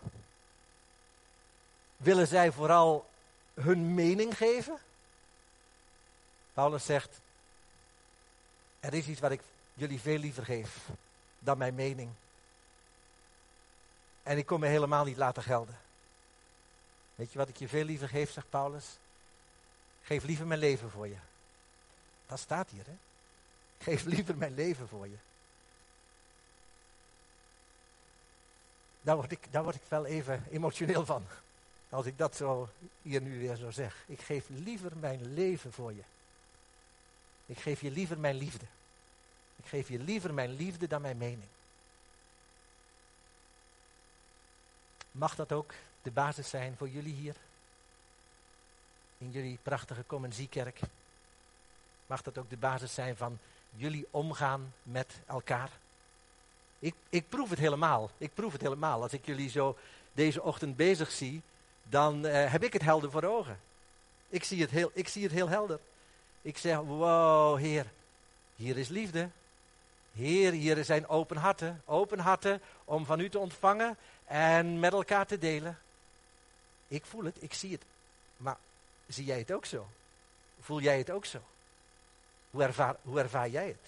Willen 1.97 2.27
zij 2.27 2.53
vooral 2.53 3.09
hun 3.55 3.95
mening 3.95 4.37
geven? 4.37 4.79
Paulus 6.53 6.85
zegt, 6.85 7.21
er 8.81 8.95
is 8.95 9.07
iets 9.07 9.21
wat 9.21 9.31
ik 9.31 9.41
jullie 9.75 10.01
veel 10.01 10.19
liever 10.19 10.45
geef 10.45 10.89
dan 11.39 11.59
mijn 11.59 11.75
mening. 11.75 12.11
En 14.23 14.39
ik 14.39 14.47
kom 14.47 14.61
me 14.61 14.67
helemaal 14.67 15.05
niet 15.05 15.17
laten 15.17 15.43
gelden. 15.43 15.79
Weet 17.15 17.33
je 17.33 17.39
wat 17.39 17.49
ik 17.49 17.57
je 17.57 17.69
veel 17.69 17.85
liever 17.85 18.09
geef, 18.09 18.31
zegt 18.31 18.51
Paulus? 18.51 18.99
Geef 20.03 20.25
liever 20.25 20.47
mijn 20.47 20.61
leven 20.61 20.91
voor 20.91 21.07
je. 21.07 21.17
Dat 22.27 22.39
staat 22.39 22.71
hier, 22.71 22.85
hè? 22.87 22.97
Geef 23.79 24.05
liever 24.05 24.37
mijn 24.37 24.55
leven 24.55 24.89
voor 24.89 25.09
je. 25.09 25.17
Daar 29.03 29.17
word, 29.17 29.33
ik, 29.33 29.47
daar 29.51 29.63
word 29.63 29.75
ik 29.75 29.83
wel 29.89 30.07
even 30.07 30.45
emotioneel 30.51 31.05
van. 31.05 31.27
Als 31.89 32.07
ik 32.07 32.19
dat 32.19 32.37
zo 32.37 32.69
hier 33.03 33.21
nu 33.21 33.39
weer 33.39 33.57
zo 33.57 33.71
zeg. 33.71 34.05
Ik 34.07 34.21
geef 34.21 34.49
liever 34.49 34.97
mijn 34.97 35.35
leven 35.35 35.73
voor 35.73 35.93
je. 35.93 36.03
Ik 37.51 37.59
geef 37.59 37.81
je 37.81 37.91
liever 37.91 38.19
mijn 38.19 38.35
liefde. 38.37 38.65
Ik 39.57 39.67
geef 39.67 39.89
je 39.89 39.99
liever 39.99 40.35
mijn 40.35 40.57
liefde 40.57 40.87
dan 40.87 41.03
mijn 41.03 41.17
mening. 41.17 41.49
Mag 45.11 45.35
dat 45.35 45.53
ook 45.53 45.75
de 46.03 46.11
basis 46.11 46.49
zijn 46.49 46.77
voor 46.77 46.89
jullie 46.89 47.15
hier? 47.15 47.35
In 49.19 49.31
jullie 49.31 49.59
prachtige 49.63 50.05
Comenziekerk? 50.07 50.81
Mag 52.07 52.23
dat 52.23 52.39
ook 52.39 52.51
de 52.51 52.57
basis 52.57 52.95
zijn 52.95 53.17
van 53.17 53.39
jullie 53.77 54.07
omgaan 54.11 54.75
met 54.83 55.21
elkaar? 55.27 55.71
Ik, 56.79 56.95
ik 57.09 57.29
proef 57.29 57.51
het 57.51 57.59
helemaal. 57.59 58.11
Ik 58.19 58.35
proef 58.35 58.53
het 58.53 58.63
helemaal. 58.63 59.03
Als 59.03 59.13
ik 59.13 59.27
jullie 59.27 59.51
zo 59.51 59.77
deze 60.13 60.43
ochtend 60.43 60.77
bezig 60.77 61.11
zie, 61.11 61.43
dan 61.83 62.27
uh, 62.27 62.53
heb 62.53 62.63
ik 62.63 62.73
het 62.73 62.83
helder 62.83 63.11
voor 63.11 63.25
ogen. 63.25 63.61
Ik 64.29 64.45
zie 64.45 64.61
het 64.61 64.71
heel, 64.71 64.91
ik 64.95 65.09
zie 65.09 65.23
het 65.23 65.33
heel 65.33 65.49
helder. 65.49 65.81
Ik 66.43 66.59
zeg, 66.59 66.77
wow, 66.77 67.59
Heer, 67.59 67.87
hier 68.57 68.79
is 68.79 68.89
liefde. 68.89 69.29
Heer, 70.13 70.53
hier 70.53 70.85
zijn 70.85 71.09
open 71.09 71.37
harten. 71.37 71.83
Open 71.85 72.19
harten 72.19 72.63
om 72.85 73.05
van 73.05 73.21
u 73.21 73.29
te 73.29 73.39
ontvangen 73.39 73.97
en 74.25 74.79
met 74.79 74.93
elkaar 74.93 75.27
te 75.27 75.39
delen. 75.39 75.79
Ik 76.89 77.05
voel 77.05 77.25
het, 77.25 77.37
ik 77.43 77.55
zie 77.55 77.73
het. 77.73 77.83
Maar 78.37 78.57
zie 79.07 79.25
jij 79.25 79.39
het 79.39 79.53
ook 79.53 79.65
zo? 79.65 79.87
Voel 80.61 80.81
jij 80.81 80.99
het 80.99 81.11
ook 81.11 81.25
zo? 81.25 81.39
Hoe 82.51 82.63
ervaar, 82.63 82.97
hoe 83.03 83.51
jij 83.51 83.67
het? 83.67 83.87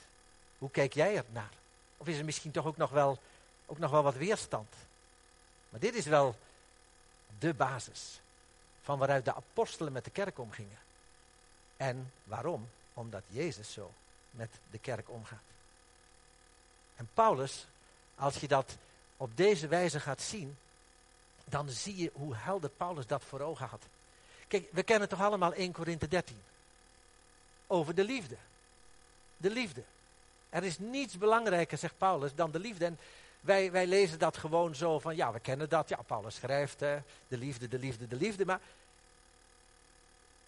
Hoe 0.59 0.71
kijk 0.71 0.95
jij 0.95 1.17
er 1.17 1.25
naar? 1.31 1.51
Of 1.97 2.09
is 2.09 2.19
er 2.19 2.25
misschien 2.25 2.51
toch 2.51 2.67
ook 2.67 2.77
nog 2.77 2.91
wel, 2.91 3.19
ook 3.67 3.79
nog 3.79 3.91
wel 3.91 4.03
wat 4.03 4.15
weerstand? 4.15 4.75
Maar 5.69 5.81
dit 5.81 5.95
is 5.95 6.07
wel 6.07 6.37
de 7.39 7.55
basis 7.55 8.21
van 8.83 8.99
waaruit 8.99 9.25
de 9.25 9.35
apostelen 9.35 9.93
met 9.93 10.05
de 10.05 10.11
kerk 10.11 10.39
omgingen. 10.39 10.79
En 11.83 12.13
waarom? 12.25 12.69
Omdat 12.95 13.23
Jezus 13.29 13.73
zo 13.73 13.93
met 14.31 14.51
de 14.71 14.79
kerk 14.79 15.11
omgaat. 15.11 15.43
En 16.97 17.09
Paulus, 17.15 17.67
als 18.15 18.37
je 18.37 18.49
dat 18.49 18.77
op 19.17 19.37
deze 19.37 19.69
wijze 19.69 20.01
gaat 20.01 20.23
zien, 20.23 20.57
dan 21.45 21.69
zie 21.69 21.97
je 21.97 22.11
hoe 22.15 22.37
helder 22.37 22.71
Paulus 22.71 23.07
dat 23.07 23.23
voor 23.23 23.41
ogen 23.41 23.67
had. 23.67 23.83
Kijk, 24.49 24.69
we 24.73 24.83
kennen 24.83 25.09
toch 25.09 25.21
allemaal 25.21 25.53
1 25.53 25.73
Korinthe 25.73 26.09
13. 26.09 26.43
Over 27.67 27.95
de 27.95 28.05
liefde. 28.05 28.37
De 29.37 29.51
liefde. 29.51 29.83
Er 30.49 30.65
is 30.65 30.79
niets 30.79 31.19
belangrijker, 31.19 31.79
zegt 31.79 31.99
Paulus, 31.99 32.35
dan 32.35 32.51
de 32.51 32.59
liefde. 32.59 32.85
En 32.85 32.99
wij, 33.41 33.71
wij 33.73 33.87
lezen 33.87 34.19
dat 34.19 34.37
gewoon 34.37 34.75
zo 34.75 34.99
van, 34.99 35.17
ja, 35.17 35.33
we 35.33 35.41
kennen 35.41 35.69
dat. 35.69 35.89
Ja, 35.89 36.03
Paulus 36.07 36.35
schrijft, 36.35 36.79
de 36.79 37.03
liefde, 37.29 37.69
de 37.69 37.79
liefde, 37.79 38.09
de 38.09 38.17
liefde. 38.17 38.45
Maar 38.45 38.61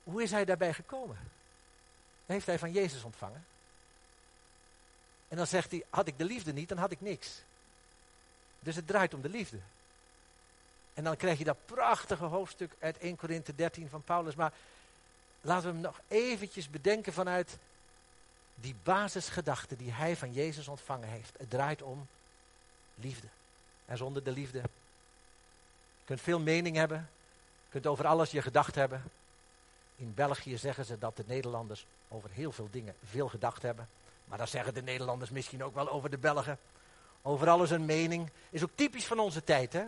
hoe 0.04 0.22
is 0.22 0.30
hij 0.30 0.44
daarbij 0.44 0.72
gekomen? 0.72 1.18
Heeft 2.26 2.46
hij 2.46 2.58
van 2.58 2.72
Jezus 2.72 3.04
ontvangen? 3.04 3.44
En 5.28 5.36
dan 5.36 5.46
zegt 5.46 5.70
hij, 5.70 5.84
had 5.90 6.06
ik 6.06 6.18
de 6.18 6.24
liefde 6.24 6.52
niet, 6.52 6.68
dan 6.68 6.78
had 6.78 6.90
ik 6.90 7.00
niks. 7.00 7.42
Dus 8.60 8.76
het 8.76 8.86
draait 8.86 9.14
om 9.14 9.22
de 9.22 9.28
liefde. 9.28 9.58
En 10.94 11.04
dan 11.04 11.16
krijg 11.16 11.38
je 11.38 11.44
dat 11.44 11.66
prachtige 11.66 12.24
hoofdstuk 12.24 12.72
uit 12.78 12.98
1 12.98 13.16
Korinthe 13.16 13.54
13 13.54 13.88
van 13.88 14.02
Paulus. 14.02 14.34
Maar 14.34 14.52
laten 15.40 15.66
we 15.66 15.72
hem 15.72 15.80
nog 15.80 16.00
eventjes 16.08 16.70
bedenken 16.70 17.12
vanuit 17.12 17.58
die 18.54 18.74
basisgedachte 18.82 19.76
die 19.76 19.92
hij 19.92 20.16
van 20.16 20.32
Jezus 20.32 20.68
ontvangen 20.68 21.08
heeft. 21.08 21.32
Het 21.38 21.50
draait 21.50 21.82
om 21.82 22.06
liefde. 22.94 23.26
En 23.86 23.96
zonder 23.96 24.24
de 24.24 24.30
liefde. 24.30 24.58
Je 24.58 26.04
kunt 26.04 26.20
veel 26.20 26.40
mening 26.40 26.76
hebben. 26.76 27.08
Je 27.64 27.70
kunt 27.70 27.86
over 27.86 28.06
alles 28.06 28.30
je 28.30 28.42
gedacht 28.42 28.74
hebben. 28.74 29.02
In 29.96 30.14
België 30.14 30.58
zeggen 30.58 30.84
ze 30.84 30.98
dat 30.98 31.16
de 31.16 31.24
Nederlanders 31.26 31.86
over 32.08 32.30
heel 32.30 32.52
veel 32.52 32.68
dingen 32.70 32.94
veel 33.04 33.28
gedacht 33.28 33.62
hebben. 33.62 33.88
Maar 34.24 34.38
dat 34.38 34.48
zeggen 34.48 34.74
de 34.74 34.82
Nederlanders 34.82 35.30
misschien 35.30 35.64
ook 35.64 35.74
wel 35.74 35.90
over 35.90 36.10
de 36.10 36.18
Belgen. 36.18 36.58
Over 37.22 37.48
alles 37.48 37.70
een 37.70 37.84
mening. 37.84 38.30
Is 38.50 38.62
ook 38.62 38.70
typisch 38.74 39.06
van 39.06 39.18
onze 39.18 39.44
tijd, 39.44 39.72
hè? 39.72 39.84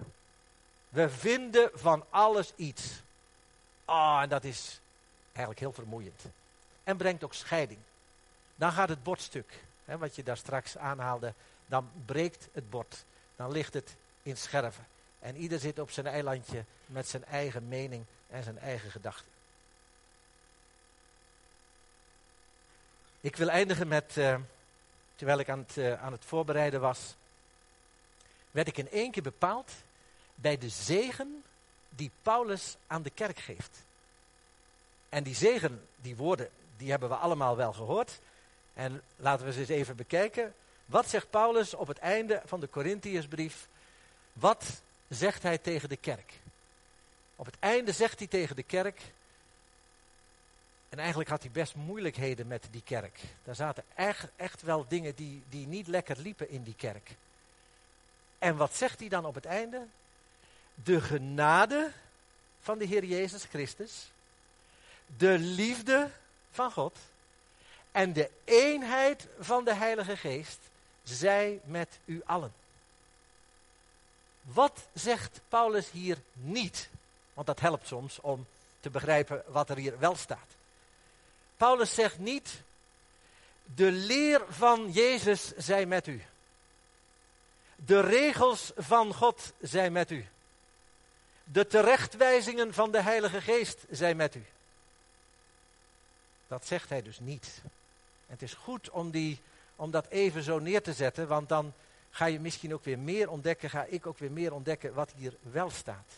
We 0.88 1.10
vinden 1.10 1.70
van 1.74 2.04
alles 2.10 2.52
iets. 2.56 3.02
Ah, 3.84 3.96
oh, 3.96 4.22
en 4.22 4.28
dat 4.28 4.44
is 4.44 4.80
eigenlijk 5.26 5.60
heel 5.60 5.72
vermoeiend. 5.72 6.22
En 6.84 6.96
brengt 6.96 7.24
ook 7.24 7.34
scheiding. 7.34 7.78
Dan 8.54 8.72
gaat 8.72 8.88
het 8.88 9.02
bordstuk, 9.02 9.64
hè, 9.84 9.98
wat 9.98 10.16
je 10.16 10.22
daar 10.22 10.36
straks 10.36 10.76
aanhaalde, 10.76 11.34
dan 11.66 11.90
breekt 12.04 12.48
het 12.52 12.70
bord. 12.70 13.04
Dan 13.36 13.52
ligt 13.52 13.74
het 13.74 13.96
in 14.22 14.36
scherven. 14.36 14.86
En 15.18 15.36
ieder 15.36 15.58
zit 15.58 15.78
op 15.78 15.90
zijn 15.90 16.06
eilandje 16.06 16.64
met 16.86 17.08
zijn 17.08 17.24
eigen 17.24 17.68
mening 17.68 18.04
en 18.28 18.42
zijn 18.42 18.58
eigen 18.58 18.90
gedachten. 18.90 19.35
Ik 23.26 23.36
wil 23.36 23.48
eindigen 23.48 23.88
met, 23.88 24.16
uh, 24.16 24.36
terwijl 25.14 25.38
ik 25.38 25.48
aan 25.48 25.58
het, 25.58 25.76
uh, 25.76 26.02
aan 26.02 26.12
het 26.12 26.24
voorbereiden 26.24 26.80
was, 26.80 27.14
werd 28.50 28.68
ik 28.68 28.78
in 28.78 28.90
één 28.90 29.10
keer 29.10 29.22
bepaald 29.22 29.72
bij 30.34 30.58
de 30.58 30.68
zegen 30.68 31.44
die 31.88 32.10
Paulus 32.22 32.76
aan 32.86 33.02
de 33.02 33.10
kerk 33.10 33.38
geeft. 33.38 33.78
En 35.08 35.22
die 35.22 35.34
zegen, 35.34 35.86
die 35.96 36.16
woorden, 36.16 36.48
die 36.76 36.90
hebben 36.90 37.08
we 37.08 37.14
allemaal 37.14 37.56
wel 37.56 37.72
gehoord. 37.72 38.18
En 38.74 39.02
laten 39.16 39.46
we 39.46 39.52
ze 39.52 39.58
eens 39.58 39.68
even 39.68 39.96
bekijken. 39.96 40.54
Wat 40.84 41.08
zegt 41.08 41.30
Paulus 41.30 41.74
op 41.74 41.86
het 41.86 41.98
einde 41.98 42.42
van 42.44 42.60
de 42.60 42.70
Corinthiërsbrief? 42.70 43.68
Wat 44.32 44.82
zegt 45.08 45.42
hij 45.42 45.58
tegen 45.58 45.88
de 45.88 45.96
kerk? 45.96 46.32
Op 47.36 47.46
het 47.46 47.56
einde 47.58 47.92
zegt 47.92 48.18
hij 48.18 48.28
tegen 48.28 48.56
de 48.56 48.62
kerk. 48.62 49.00
En 50.96 51.02
eigenlijk 51.02 51.30
had 51.30 51.42
hij 51.42 51.50
best 51.50 51.74
moeilijkheden 51.74 52.46
met 52.46 52.68
die 52.70 52.82
kerk. 52.82 53.20
Daar 53.44 53.54
zaten 53.54 53.84
echt, 53.94 54.28
echt 54.36 54.62
wel 54.62 54.84
dingen 54.88 55.14
die, 55.14 55.42
die 55.48 55.66
niet 55.66 55.86
lekker 55.86 56.18
liepen 56.18 56.50
in 56.50 56.62
die 56.62 56.74
kerk. 56.74 57.16
En 58.38 58.56
wat 58.56 58.74
zegt 58.74 59.00
hij 59.00 59.08
dan 59.08 59.24
op 59.24 59.34
het 59.34 59.44
einde? 59.44 59.86
De 60.74 61.00
genade 61.00 61.92
van 62.60 62.78
de 62.78 62.84
Heer 62.84 63.04
Jezus 63.04 63.44
Christus, 63.44 64.10
de 65.16 65.38
liefde 65.38 66.10
van 66.50 66.72
God 66.72 66.98
en 67.92 68.12
de 68.12 68.30
eenheid 68.44 69.28
van 69.38 69.64
de 69.64 69.74
Heilige 69.74 70.16
Geest 70.16 70.58
zij 71.02 71.60
met 71.64 71.98
u 72.04 72.22
allen. 72.24 72.52
Wat 74.42 74.88
zegt 74.92 75.40
Paulus 75.48 75.90
hier 75.90 76.18
niet? 76.32 76.88
Want 77.34 77.46
dat 77.46 77.60
helpt 77.60 77.86
soms 77.86 78.20
om 78.20 78.46
te 78.80 78.90
begrijpen 78.90 79.42
wat 79.46 79.70
er 79.70 79.76
hier 79.76 79.98
wel 79.98 80.16
staat. 80.16 80.55
Paulus 81.56 81.94
zegt 81.94 82.18
niet, 82.18 82.62
De 83.74 83.90
leer 83.90 84.44
van 84.48 84.90
Jezus 84.92 85.52
zij 85.56 85.86
met 85.86 86.06
u. 86.06 86.22
De 87.76 88.00
regels 88.00 88.72
van 88.76 89.14
God 89.14 89.52
zijn 89.60 89.92
met 89.92 90.10
u. 90.10 90.26
De 91.44 91.66
terechtwijzingen 91.66 92.74
van 92.74 92.90
de 92.90 93.02
Heilige 93.02 93.40
Geest 93.40 93.84
zijn 93.90 94.16
met 94.16 94.34
u. 94.34 94.44
Dat 96.48 96.66
zegt 96.66 96.88
hij 96.88 97.02
dus 97.02 97.18
niet. 97.20 97.62
het 98.26 98.42
is 98.42 98.54
goed 98.54 98.90
om, 98.90 99.10
die, 99.10 99.40
om 99.76 99.90
dat 99.90 100.06
even 100.08 100.42
zo 100.42 100.58
neer 100.58 100.82
te 100.82 100.92
zetten, 100.92 101.28
want 101.28 101.48
dan 101.48 101.72
ga 102.10 102.24
je 102.24 102.40
misschien 102.40 102.74
ook 102.74 102.84
weer 102.84 102.98
meer 102.98 103.30
ontdekken, 103.30 103.70
ga 103.70 103.84
ik 103.84 104.06
ook 104.06 104.18
weer 104.18 104.30
meer 104.30 104.52
ontdekken 104.52 104.94
wat 104.94 105.12
hier 105.16 105.34
wel 105.40 105.70
staat. 105.70 106.12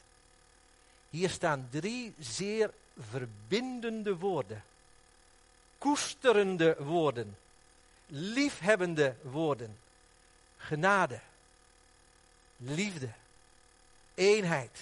Hier 1.11 1.31
staan 1.31 1.69
drie 1.71 2.15
zeer 2.19 2.71
verbindende 2.99 4.17
woorden. 4.17 4.63
Koesterende 5.89 6.77
woorden. 6.79 7.37
Liefhebbende 8.07 9.15
woorden. 9.23 9.79
Genade. 10.57 11.21
Liefde. 12.57 13.09
Eenheid. 14.15 14.79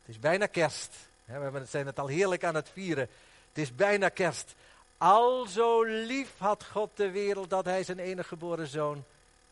Het 0.00 0.14
is 0.14 0.18
bijna 0.18 0.46
kerst. 0.46 0.96
We 1.24 1.64
zijn 1.68 1.86
het 1.86 1.98
al 1.98 2.06
heerlijk 2.06 2.44
aan 2.44 2.54
het 2.54 2.68
vieren. 2.68 3.08
Het 3.48 3.58
is 3.58 3.74
bijna 3.74 4.08
kerst. 4.08 4.54
Al 4.98 5.46
zo 5.46 5.82
lief 5.82 6.38
had 6.38 6.64
God 6.64 6.90
de 6.94 7.10
wereld 7.10 7.50
dat 7.50 7.64
hij 7.64 7.84
zijn 7.84 7.98
enige 7.98 8.28
geboren 8.28 8.66
zoon 8.66 9.04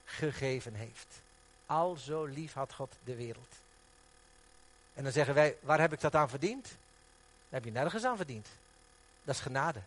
gegeven 0.05 0.75
heeft. 0.75 1.21
Al 1.67 1.97
zo 1.97 2.25
lief 2.25 2.53
had 2.53 2.73
God 2.75 2.95
de 3.05 3.15
wereld. 3.15 3.55
En 4.95 5.03
dan 5.03 5.13
zeggen 5.13 5.35
wij, 5.35 5.57
waar 5.61 5.81
heb 5.81 5.93
ik 5.93 6.01
dat 6.01 6.15
aan 6.15 6.29
verdiend? 6.29 6.65
Daar 6.65 7.61
heb 7.61 7.65
je 7.65 7.71
nergens 7.71 8.05
aan 8.05 8.17
verdiend. 8.17 8.49
Dat 9.25 9.35
is 9.35 9.41
genade. 9.41 9.83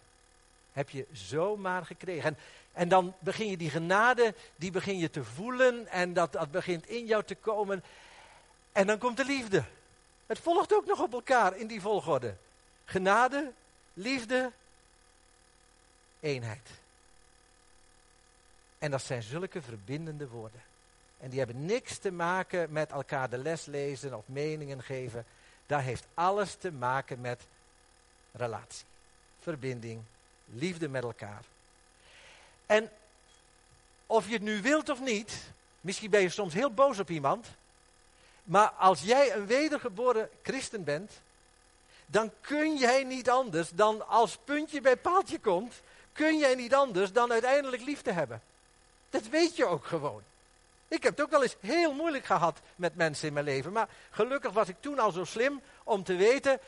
Heb 0.76 0.90
je 0.90 1.06
zomaar 1.12 1.86
gekregen. 1.86 2.24
En, 2.24 2.38
en 2.72 2.90
dan 2.90 3.16
begin 3.20 3.50
je 3.50 3.58
die 3.58 3.70
genade, 3.70 4.36
die 4.56 4.72
begin 4.72 4.98
je 4.98 5.10
te 5.10 5.24
voelen 5.24 5.88
en 5.88 6.14
dat, 6.14 6.32
dat 6.32 6.52
begint 6.52 6.88
in 6.88 7.06
jou 7.06 7.24
te 7.24 7.36
komen. 7.36 7.84
En 8.72 8.88
dan 8.88 8.98
komt 8.98 9.18
de 9.18 9.26
liefde. 9.26 9.64
Het 10.26 10.40
volgt 10.40 10.74
ook 10.74 10.86
nog 10.86 11.02
op 11.02 11.14
elkaar 11.14 11.58
in 11.58 11.68
die 11.68 11.82
volgorde. 11.82 12.36
Genade, 12.86 13.52
liefde, 13.94 14.52
eenheid. 16.20 16.70
En 18.78 18.92
dat 18.92 19.02
zijn 19.02 19.24
zulke 19.24 19.62
verbindende 19.62 20.28
woorden. 20.28 20.62
En 21.18 21.30
die 21.30 21.40
hebben 21.40 21.66
niks 21.66 21.98
te 21.98 22.12
maken 22.12 22.72
met 22.72 22.92
elkaar 22.92 23.30
de 23.30 23.38
les 23.38 23.66
lezen 23.66 24.14
of 24.14 24.28
meningen 24.28 24.84
geven. 24.84 25.26
Daar 25.66 25.82
heeft 25.82 26.06
alles 26.14 26.56
te 26.56 26.72
maken 26.72 27.22
met 27.22 27.48
relatie, 28.32 28.86
verbinding, 29.40 30.04
liefde 30.46 30.90
met 30.90 31.04
elkaar. 31.04 31.42
En 32.66 32.90
of 34.06 34.28
je 34.28 34.34
het 34.34 34.42
nu 34.42 34.62
wilt 34.62 34.90
of 34.90 35.00
niet, 35.00 35.34
misschien 35.82 36.10
ben 36.10 36.22
je 36.22 36.30
soms 36.30 36.54
heel 36.54 36.72
boos 36.72 37.00
op 37.00 37.10
iemand. 37.10 37.48
Maar 38.44 38.70
als 38.70 39.02
jij 39.02 39.34
een 39.34 39.46
wedergeboren 39.46 40.30
christen 40.44 40.84
bent, 40.84 41.12
dan 42.06 42.32
kun 42.42 42.78
jij 42.78 43.04
niet 43.04 43.30
anders 43.30 43.70
dan 43.70 44.08
als 44.08 44.38
puntje 44.44 44.82
bij 44.82 44.98
paaltje 44.98 45.40
komt, 45.40 45.74
kun 46.14 46.38
jij 46.38 46.56
niet 46.56 46.74
anders 46.74 47.12
dan 47.12 47.32
uiteindelijk 47.32 47.82
liefde 47.82 48.12
hebben. 48.12 48.42
Dat 49.10 49.28
weet 49.28 49.56
je 49.56 49.66
ook 49.66 49.86
gewoon. 49.86 50.24
Ik 50.88 51.04
heb 51.04 51.18
het 51.18 51.26
ook 51.26 51.32
wel 51.32 51.44
eens 51.44 51.56
heel 51.60 51.94
moeilijk 51.94 52.26
gehad 52.26 52.60
met 52.76 52.96
mensen 52.96 53.28
in 53.28 53.34
mijn 53.34 53.46
leven. 53.46 53.72
Maar 53.72 53.90
gelukkig 54.10 54.52
was 54.52 54.68
ik 54.68 54.76
toen 54.80 55.00
al 55.00 55.12
zo 55.12 55.24
slim 55.24 55.62
om 55.84 56.04
te 56.04 56.16
weten, 56.16 56.60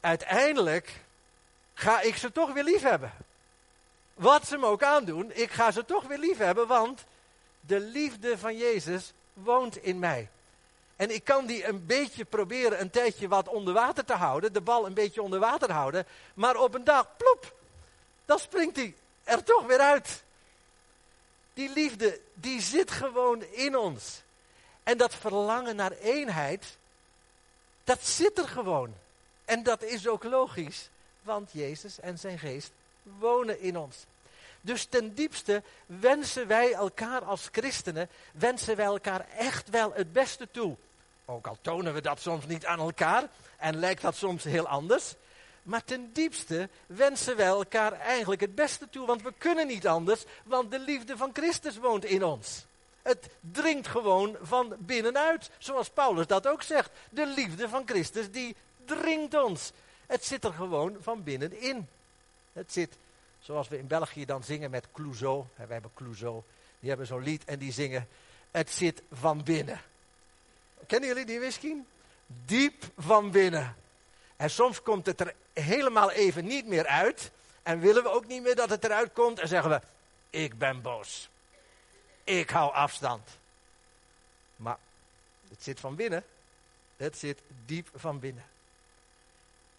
uiteindelijk 0.00 1.00
ga 1.74 2.00
ik 2.00 2.16
ze 2.16 2.32
toch 2.32 2.52
weer 2.52 2.64
lief 2.64 2.82
hebben. 2.82 3.12
Wat 4.14 4.46
ze 4.46 4.56
me 4.56 4.66
ook 4.66 4.82
aandoen, 4.82 5.30
ik 5.34 5.50
ga 5.50 5.70
ze 5.70 5.84
toch 5.84 6.04
weer 6.04 6.18
lief 6.18 6.38
hebben, 6.38 6.66
want 6.66 7.04
de 7.60 7.80
liefde 7.80 8.38
van 8.38 8.56
Jezus 8.56 9.12
woont 9.32 9.76
in 9.76 9.98
mij. 9.98 10.28
En 10.96 11.10
ik 11.10 11.24
kan 11.24 11.46
die 11.46 11.66
een 11.66 11.86
beetje 11.86 12.24
proberen 12.24 12.80
een 12.80 12.90
tijdje 12.90 13.28
wat 13.28 13.48
onder 13.48 13.74
water 13.74 14.04
te 14.04 14.14
houden, 14.14 14.52
de 14.52 14.60
bal 14.60 14.86
een 14.86 14.94
beetje 14.94 15.22
onder 15.22 15.38
water 15.38 15.72
houden, 15.72 16.06
maar 16.34 16.56
op 16.56 16.74
een 16.74 16.84
dag, 16.84 17.16
plop, 17.16 17.54
dan 18.24 18.38
springt 18.38 18.76
hij 18.76 18.94
er 19.24 19.42
toch 19.44 19.66
weer 19.66 19.80
uit. 19.80 20.22
Die 21.54 21.72
liefde, 21.72 22.20
die 22.34 22.60
zit 22.60 22.90
gewoon 22.90 23.42
in 23.42 23.76
ons. 23.76 24.22
En 24.82 24.96
dat 24.98 25.14
verlangen 25.14 25.76
naar 25.76 25.92
eenheid, 25.92 26.64
dat 27.84 28.04
zit 28.04 28.38
er 28.38 28.48
gewoon. 28.48 28.94
En 29.44 29.62
dat 29.62 29.82
is 29.82 30.08
ook 30.08 30.24
logisch, 30.24 30.88
want 31.22 31.50
Jezus 31.52 32.00
en 32.00 32.18
zijn 32.18 32.38
geest 32.38 32.70
wonen 33.02 33.60
in 33.60 33.78
ons. 33.78 34.04
Dus 34.60 34.84
ten 34.84 35.14
diepste 35.14 35.62
wensen 35.86 36.46
wij 36.46 36.72
elkaar 36.72 37.24
als 37.24 37.48
christenen, 37.52 38.08
wensen 38.32 38.76
wij 38.76 38.86
elkaar 38.86 39.26
echt 39.38 39.70
wel 39.70 39.92
het 39.92 40.12
beste 40.12 40.48
toe. 40.50 40.76
Ook 41.24 41.46
al 41.46 41.56
tonen 41.60 41.94
we 41.94 42.00
dat 42.00 42.20
soms 42.20 42.46
niet 42.46 42.66
aan 42.66 42.78
elkaar 42.78 43.28
en 43.56 43.76
lijkt 43.76 44.02
dat 44.02 44.16
soms 44.16 44.44
heel 44.44 44.68
anders. 44.68 45.14
Maar 45.62 45.84
ten 45.84 46.12
diepste 46.12 46.68
wensen 46.86 47.36
wij 47.36 47.46
elkaar 47.46 47.92
eigenlijk 47.92 48.40
het 48.40 48.54
beste 48.54 48.88
toe, 48.90 49.06
want 49.06 49.22
we 49.22 49.32
kunnen 49.38 49.66
niet 49.66 49.86
anders, 49.86 50.24
want 50.44 50.70
de 50.70 50.78
liefde 50.78 51.16
van 51.16 51.30
Christus 51.32 51.76
woont 51.76 52.04
in 52.04 52.24
ons. 52.24 52.64
Het 53.02 53.28
dringt 53.40 53.86
gewoon 53.88 54.36
van 54.42 54.74
binnenuit, 54.78 55.50
zoals 55.58 55.88
Paulus 55.88 56.26
dat 56.26 56.46
ook 56.46 56.62
zegt. 56.62 56.90
De 57.10 57.26
liefde 57.26 57.68
van 57.68 57.82
Christus 57.86 58.30
die 58.30 58.56
dringt 58.84 59.42
ons. 59.42 59.72
Het 60.06 60.24
zit 60.24 60.44
er 60.44 60.52
gewoon 60.52 60.96
van 61.00 61.22
binnenin. 61.22 61.88
Het 62.52 62.72
zit, 62.72 62.96
zoals 63.40 63.68
we 63.68 63.78
in 63.78 63.86
België 63.86 64.24
dan 64.24 64.44
zingen 64.44 64.70
met 64.70 64.86
Clouseau. 64.92 65.44
We 65.54 65.72
hebben 65.72 65.90
Clouseau, 65.94 66.42
die 66.80 66.88
hebben 66.88 67.06
zo'n 67.06 67.22
lied 67.22 67.44
en 67.44 67.58
die 67.58 67.72
zingen. 67.72 68.08
Het 68.50 68.70
zit 68.70 69.02
van 69.12 69.42
binnen. 69.42 69.80
Kennen 70.86 71.08
jullie 71.08 71.26
die 71.26 71.38
misschien? 71.38 71.86
Diep 72.26 72.84
van 72.98 73.30
binnen. 73.30 73.76
En 74.36 74.50
soms 74.50 74.82
komt 74.82 75.06
het 75.06 75.20
er 75.20 75.34
helemaal 75.52 76.10
even 76.10 76.44
niet 76.44 76.66
meer 76.66 76.86
uit. 76.86 77.30
En 77.62 77.80
willen 77.80 78.02
we 78.02 78.08
ook 78.08 78.26
niet 78.26 78.42
meer 78.42 78.54
dat 78.54 78.70
het 78.70 78.84
eruit 78.84 79.12
komt. 79.12 79.38
En 79.38 79.48
zeggen 79.48 79.70
we, 79.70 79.80
ik 80.30 80.58
ben 80.58 80.82
boos. 80.82 81.28
Ik 82.24 82.50
hou 82.50 82.72
afstand. 82.72 83.28
Maar 84.56 84.78
het 85.48 85.62
zit 85.62 85.80
van 85.80 85.94
binnen. 85.94 86.24
Het 86.96 87.18
zit 87.18 87.40
diep 87.66 87.88
van 87.94 88.18
binnen. 88.18 88.44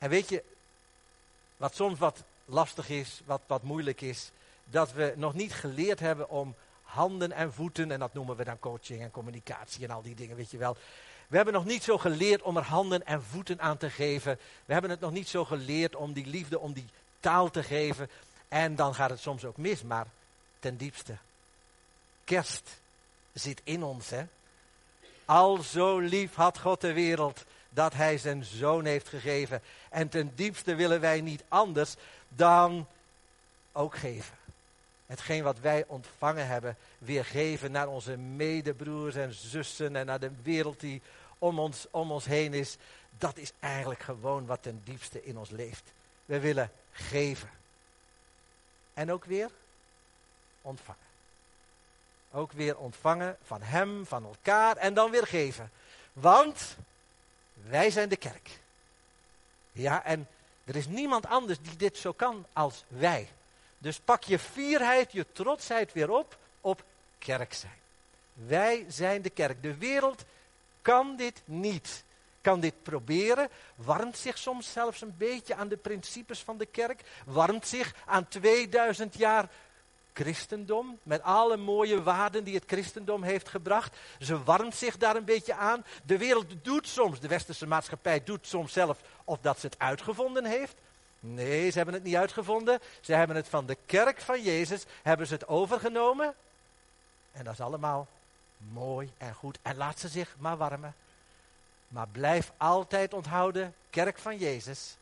En 0.03 0.09
weet 0.09 0.29
je, 0.29 0.43
wat 1.57 1.75
soms 1.75 1.99
wat 1.99 2.23
lastig 2.45 2.89
is, 2.89 3.21
wat, 3.25 3.41
wat 3.47 3.63
moeilijk 3.63 4.01
is, 4.01 4.31
dat 4.65 4.91
we 4.91 5.13
nog 5.15 5.33
niet 5.33 5.53
geleerd 5.53 5.99
hebben 5.99 6.29
om 6.29 6.55
handen 6.81 7.31
en 7.31 7.53
voeten, 7.53 7.91
en 7.91 7.99
dat 7.99 8.13
noemen 8.13 8.35
we 8.35 8.43
dan 8.43 8.59
coaching 8.59 9.01
en 9.01 9.11
communicatie 9.11 9.83
en 9.83 9.91
al 9.91 10.01
die 10.01 10.15
dingen, 10.15 10.35
weet 10.35 10.51
je 10.51 10.57
wel. 10.57 10.77
We 11.27 11.35
hebben 11.35 11.53
nog 11.53 11.65
niet 11.65 11.83
zo 11.83 11.97
geleerd 11.97 12.41
om 12.41 12.57
er 12.57 12.63
handen 12.63 13.05
en 13.05 13.23
voeten 13.23 13.61
aan 13.61 13.77
te 13.77 13.89
geven. 13.89 14.39
We 14.65 14.73
hebben 14.73 14.91
het 14.91 14.99
nog 14.99 15.11
niet 15.11 15.27
zo 15.27 15.45
geleerd 15.45 15.95
om 15.95 16.13
die 16.13 16.25
liefde, 16.25 16.59
om 16.59 16.73
die 16.73 16.89
taal 17.19 17.49
te 17.49 17.63
geven. 17.63 18.09
En 18.47 18.75
dan 18.75 18.95
gaat 18.95 19.09
het 19.09 19.19
soms 19.19 19.45
ook 19.45 19.57
mis, 19.57 19.83
maar 19.83 20.07
ten 20.59 20.77
diepste. 20.77 21.17
Kerst 22.23 22.69
zit 23.33 23.61
in 23.63 23.83
ons, 23.83 24.09
hè. 24.09 24.23
Al 25.25 25.57
zo 25.57 25.99
lief 25.99 26.35
had 26.35 26.59
God 26.59 26.81
de 26.81 26.93
wereld 26.93 27.45
dat 27.73 27.93
hij 27.93 28.17
zijn 28.17 28.43
zoon 28.43 28.85
heeft 28.85 29.07
gegeven. 29.07 29.61
En 29.89 30.09
ten 30.09 30.31
diepste 30.35 30.75
willen 30.75 31.01
wij 31.01 31.21
niet 31.21 31.43
anders 31.47 31.95
dan 32.29 32.87
ook 33.71 33.95
geven. 33.95 34.35
Hetgeen 35.05 35.43
wat 35.43 35.59
wij 35.59 35.83
ontvangen 35.87 36.47
hebben, 36.47 36.77
weer 36.97 37.25
geven 37.25 37.71
naar 37.71 37.87
onze 37.87 38.17
medebroers 38.17 39.15
en 39.15 39.33
zussen 39.33 39.95
en 39.95 40.05
naar 40.05 40.19
de 40.19 40.31
wereld 40.41 40.79
die 40.79 41.01
om 41.37 41.59
ons, 41.59 41.87
om 41.91 42.11
ons 42.11 42.25
heen 42.25 42.53
is. 42.53 42.77
Dat 43.17 43.37
is 43.37 43.51
eigenlijk 43.59 44.01
gewoon 44.01 44.45
wat 44.45 44.63
ten 44.63 44.81
diepste 44.83 45.23
in 45.23 45.37
ons 45.37 45.49
leeft. 45.49 45.91
We 46.25 46.39
willen 46.39 46.71
geven. 46.91 47.49
En 48.93 49.11
ook 49.11 49.25
weer 49.25 49.49
ontvangen. 50.61 51.01
Ook 52.31 52.51
weer 52.51 52.77
ontvangen 52.77 53.37
van 53.43 53.61
Hem, 53.61 54.05
van 54.05 54.23
elkaar 54.23 54.77
en 54.77 54.93
dan 54.93 55.11
weer 55.11 55.27
geven. 55.27 55.71
Want 56.13 56.77
wij 57.53 57.89
zijn 57.89 58.09
de 58.09 58.15
kerk. 58.15 58.59
Ja, 59.71 60.03
en 60.03 60.27
er 60.65 60.75
is 60.75 60.87
niemand 60.87 61.25
anders 61.25 61.59
die 61.61 61.75
dit 61.75 61.97
zo 61.97 62.13
kan 62.13 62.45
als 62.53 62.83
wij. 62.87 63.27
Dus 63.77 63.99
pak 63.99 64.23
je 64.23 64.39
fierheid, 64.39 65.11
je 65.11 65.25
trotsheid 65.31 65.93
weer 65.93 66.09
op 66.09 66.37
op 66.61 66.83
kerk 67.19 67.53
zijn. 67.53 67.79
Wij 68.33 68.85
zijn 68.87 69.21
de 69.21 69.29
kerk. 69.29 69.63
De 69.63 69.77
wereld 69.77 70.23
kan 70.81 71.15
dit 71.15 71.41
niet. 71.45 72.03
Kan 72.41 72.59
dit 72.59 72.83
proberen, 72.83 73.49
warmt 73.75 74.17
zich 74.17 74.37
soms 74.37 74.71
zelfs 74.71 75.01
een 75.01 75.15
beetje 75.17 75.55
aan 75.55 75.67
de 75.67 75.77
principes 75.77 76.39
van 76.39 76.57
de 76.57 76.65
kerk, 76.65 77.01
warmt 77.25 77.67
zich 77.67 77.95
aan 78.05 78.27
2000 78.27 79.17
jaar 79.17 79.49
christendom, 80.13 80.99
met 81.03 81.21
alle 81.21 81.57
mooie 81.57 82.03
waarden 82.03 82.43
die 82.43 82.55
het 82.55 82.63
christendom 82.67 83.23
heeft 83.23 83.49
gebracht. 83.49 83.97
Ze 84.19 84.43
warmt 84.43 84.75
zich 84.75 84.97
daar 84.97 85.15
een 85.15 85.25
beetje 85.25 85.55
aan. 85.55 85.85
De 86.03 86.17
wereld 86.17 86.45
doet 86.61 86.87
soms, 86.87 87.19
de 87.19 87.27
westerse 87.27 87.67
maatschappij 87.67 88.23
doet 88.23 88.47
soms 88.47 88.73
zelf 88.73 89.01
of 89.23 89.39
dat 89.41 89.59
ze 89.59 89.65
het 89.65 89.79
uitgevonden 89.79 90.45
heeft. 90.45 90.75
Nee, 91.19 91.69
ze 91.69 91.77
hebben 91.77 91.95
het 91.95 92.03
niet 92.03 92.15
uitgevonden. 92.15 92.79
Ze 93.01 93.13
hebben 93.13 93.35
het 93.35 93.47
van 93.47 93.65
de 93.65 93.77
kerk 93.85 94.21
van 94.21 94.41
Jezus, 94.41 94.85
hebben 95.01 95.27
ze 95.27 95.33
het 95.33 95.47
overgenomen. 95.47 96.33
En 97.31 97.43
dat 97.43 97.53
is 97.53 97.61
allemaal 97.61 98.07
mooi 98.57 99.11
en 99.17 99.33
goed. 99.33 99.59
En 99.61 99.75
laat 99.75 99.99
ze 99.99 100.07
zich 100.07 100.35
maar 100.37 100.57
warmen. 100.57 100.95
Maar 101.87 102.07
blijf 102.07 102.51
altijd 102.57 103.13
onthouden, 103.13 103.75
kerk 103.89 104.17
van 104.17 104.37
Jezus. 104.37 104.95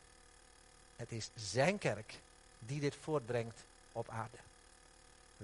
Het 0.96 1.12
is 1.12 1.30
zijn 1.34 1.78
kerk 1.78 2.14
die 2.58 2.80
dit 2.80 2.96
voortbrengt 3.00 3.64
op 3.92 4.08
aarde. 4.08 4.38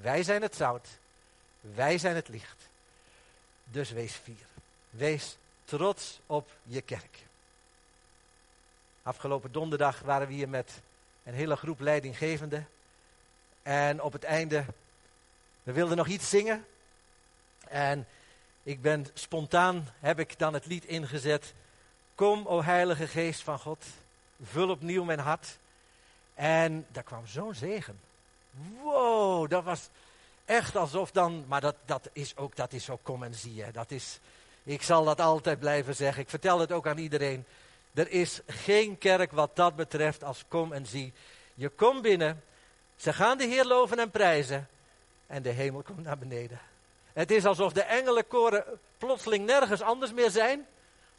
Wij 0.01 0.23
zijn 0.23 0.43
het 0.43 0.57
zout. 0.57 0.89
Wij 1.61 1.99
zijn 1.99 2.15
het 2.15 2.29
licht. 2.29 2.69
Dus 3.65 3.91
wees 3.91 4.13
fier. 4.13 4.47
Wees 4.91 5.37
trots 5.65 6.21
op 6.27 6.51
je 6.63 6.81
kerk. 6.81 7.19
Afgelopen 9.03 9.53
donderdag 9.53 10.01
waren 10.01 10.27
we 10.29 10.33
hier 10.33 10.49
met 10.49 10.81
een 11.25 11.35
hele 11.35 11.57
groep 11.57 11.81
leidinggevenden. 11.81 12.69
En 13.63 14.03
op 14.03 14.13
het 14.13 14.25
einde, 14.25 14.65
we 15.63 15.73
wilden 15.73 15.97
nog 15.97 16.07
iets 16.07 16.29
zingen. 16.29 16.67
En 17.69 18.07
ik 18.63 18.83
ben 18.83 19.07
spontaan, 19.15 19.89
heb 20.01 20.19
ik 20.19 20.39
dan 20.39 20.55
het 20.55 20.67
lied 20.67 20.85
ingezet. 20.85 21.55
Kom, 22.15 22.47
o 22.47 22.63
Heilige 22.63 23.07
Geest 23.07 23.43
van 23.43 23.59
God, 23.59 23.85
vul 24.43 24.71
opnieuw 24.71 25.05
mijn 25.05 25.19
hart. 25.19 25.59
En 26.35 26.87
daar 26.91 27.03
kwam 27.03 27.27
zo'n 27.27 27.55
zegen. 27.55 28.08
Wow, 28.83 29.51
dat 29.51 29.64
was 29.64 29.88
echt 30.44 30.77
alsof 30.77 31.11
dan, 31.11 31.44
maar 31.49 31.61
dat, 31.61 31.75
dat 31.85 32.09
is 32.12 32.37
ook, 32.37 32.57
dat 32.57 32.73
is 32.73 32.90
ook 32.90 33.03
kom 33.03 33.23
en 33.23 33.35
zie. 33.35 33.64
Dat 33.73 33.90
is, 33.90 34.18
ik 34.62 34.83
zal 34.83 35.05
dat 35.05 35.21
altijd 35.21 35.59
blijven 35.59 35.94
zeggen. 35.94 36.23
Ik 36.23 36.29
vertel 36.29 36.59
het 36.59 36.73
ook 36.73 36.87
aan 36.87 36.99
iedereen. 36.99 37.44
Er 37.94 38.11
is 38.11 38.40
geen 38.47 38.99
kerk 38.99 39.33
wat 39.33 39.57
dat 39.57 39.77
betreft 39.77 40.25
als 40.25 40.44
kom 40.49 40.73
en 40.73 40.87
zie. 40.87 41.12
Je 41.55 41.68
komt 41.68 42.03
binnen, 42.03 42.42
ze 42.97 43.12
gaan 43.12 43.38
de 43.38 43.44
Heer 43.44 43.64
loven 43.64 43.99
en 43.99 44.11
prijzen 44.11 44.68
en 45.27 45.42
de 45.42 45.51
hemel 45.51 45.83
komt 45.83 46.03
naar 46.03 46.18
beneden. 46.18 46.61
Het 47.12 47.31
is 47.31 47.44
alsof 47.44 47.73
de 47.73 47.83
engelenkoren 47.83 48.64
plotseling 48.99 49.47
nergens 49.47 49.81
anders 49.81 50.12
meer 50.12 50.31
zijn. 50.31 50.66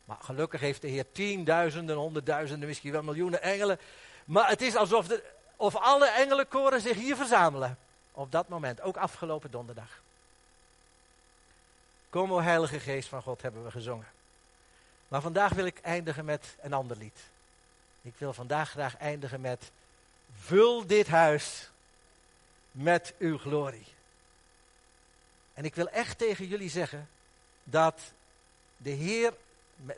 Maar 0.05 0.17
gelukkig 0.21 0.61
heeft 0.61 0.81
de 0.81 0.87
Heer 0.87 1.05
tienduizenden, 1.11 1.95
honderdduizenden, 1.95 2.67
misschien 2.67 2.91
wel 2.91 3.03
miljoenen 3.03 3.41
engelen. 3.41 3.79
Maar 4.25 4.49
het 4.49 4.61
is 4.61 4.75
alsof 4.75 5.07
de, 5.07 5.23
of 5.59 5.75
alle 5.75 6.07
engelenkoren 6.07 6.81
zich 6.81 6.97
hier 6.97 7.15
verzamelen. 7.15 7.77
Op 8.11 8.31
dat 8.31 8.47
moment, 8.47 8.81
ook 8.81 8.97
afgelopen 8.97 9.51
donderdag. 9.51 10.01
Kom, 12.09 12.33
o 12.33 12.41
Heilige 12.41 12.79
Geest 12.79 13.09
van 13.09 13.21
God, 13.21 13.41
hebben 13.41 13.63
we 13.63 13.71
gezongen. 13.71 14.07
Maar 15.07 15.21
vandaag 15.21 15.51
wil 15.51 15.65
ik 15.65 15.79
eindigen 15.79 16.25
met 16.25 16.55
een 16.61 16.73
ander 16.73 16.97
lied. 16.97 17.19
Ik 18.01 18.13
wil 18.17 18.33
vandaag 18.33 18.69
graag 18.69 18.97
eindigen 18.97 19.41
met 19.41 19.71
Vul 20.39 20.85
dit 20.85 21.07
huis 21.07 21.69
met 22.71 23.13
uw 23.17 23.37
glorie. 23.37 23.87
En 25.53 25.65
ik 25.65 25.75
wil 25.75 25.89
echt 25.89 26.17
tegen 26.17 26.47
jullie 26.47 26.69
zeggen 26.69 27.09
dat 27.63 28.01
de 28.77 28.89
Heer, 28.89 29.33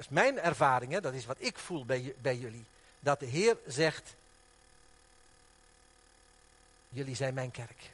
mijn 0.10 0.39
ervaring, 0.39 1.00
dat 1.00 1.13
is 1.13 1.26
wat 1.26 1.38
ik 1.39 1.58
voel 1.58 1.86
bij, 1.86 2.15
bij 2.21 2.38
jullie, 2.38 2.65
dat 3.00 3.19
de 3.19 3.26
Heer 3.26 3.58
zegt, 3.67 4.15
jullie 6.91 7.15
zijn 7.15 7.34
mijn 7.34 7.51
kerk. 7.51 7.91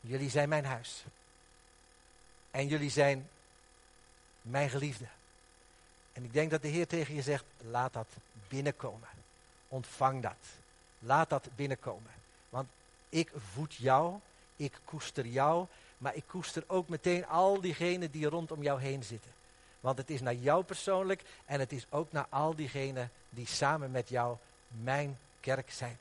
Jullie 0.00 0.30
zijn 0.30 0.48
mijn 0.48 0.64
huis. 0.64 1.04
En 2.50 2.66
jullie 2.66 2.90
zijn 2.90 3.28
mijn 4.42 4.70
geliefde. 4.70 5.06
En 6.12 6.24
ik 6.24 6.32
denk 6.32 6.50
dat 6.50 6.62
de 6.62 6.68
Heer 6.68 6.86
tegen 6.86 7.14
je 7.14 7.22
zegt, 7.22 7.44
laat 7.56 7.92
dat 7.92 8.08
binnenkomen. 8.48 9.08
Ontvang 9.68 10.22
dat. 10.22 10.36
Laat 10.98 11.30
dat 11.30 11.48
binnenkomen. 11.56 12.10
Want 12.48 12.68
ik 13.08 13.30
voed 13.52 13.74
jou, 13.74 14.18
ik 14.56 14.78
koester 14.84 15.26
jou, 15.26 15.66
maar 15.98 16.14
ik 16.14 16.24
koester 16.26 16.64
ook 16.66 16.88
meteen 16.88 17.26
al 17.26 17.60
diegenen 17.60 18.10
die 18.10 18.28
rondom 18.28 18.62
jou 18.62 18.80
heen 18.80 19.04
zitten. 19.04 19.32
Want 19.80 19.98
het 19.98 20.10
is 20.10 20.20
naar 20.20 20.34
jou 20.34 20.64
persoonlijk 20.64 21.22
en 21.44 21.60
het 21.60 21.72
is 21.72 21.86
ook 21.90 22.12
naar 22.12 22.26
al 22.28 22.54
diegenen 22.54 23.10
die 23.30 23.46
samen 23.46 23.90
met 23.90 24.08
jou 24.08 24.36
mijn 24.68 25.18
kerk 25.40 25.70
zijn. 25.70 25.98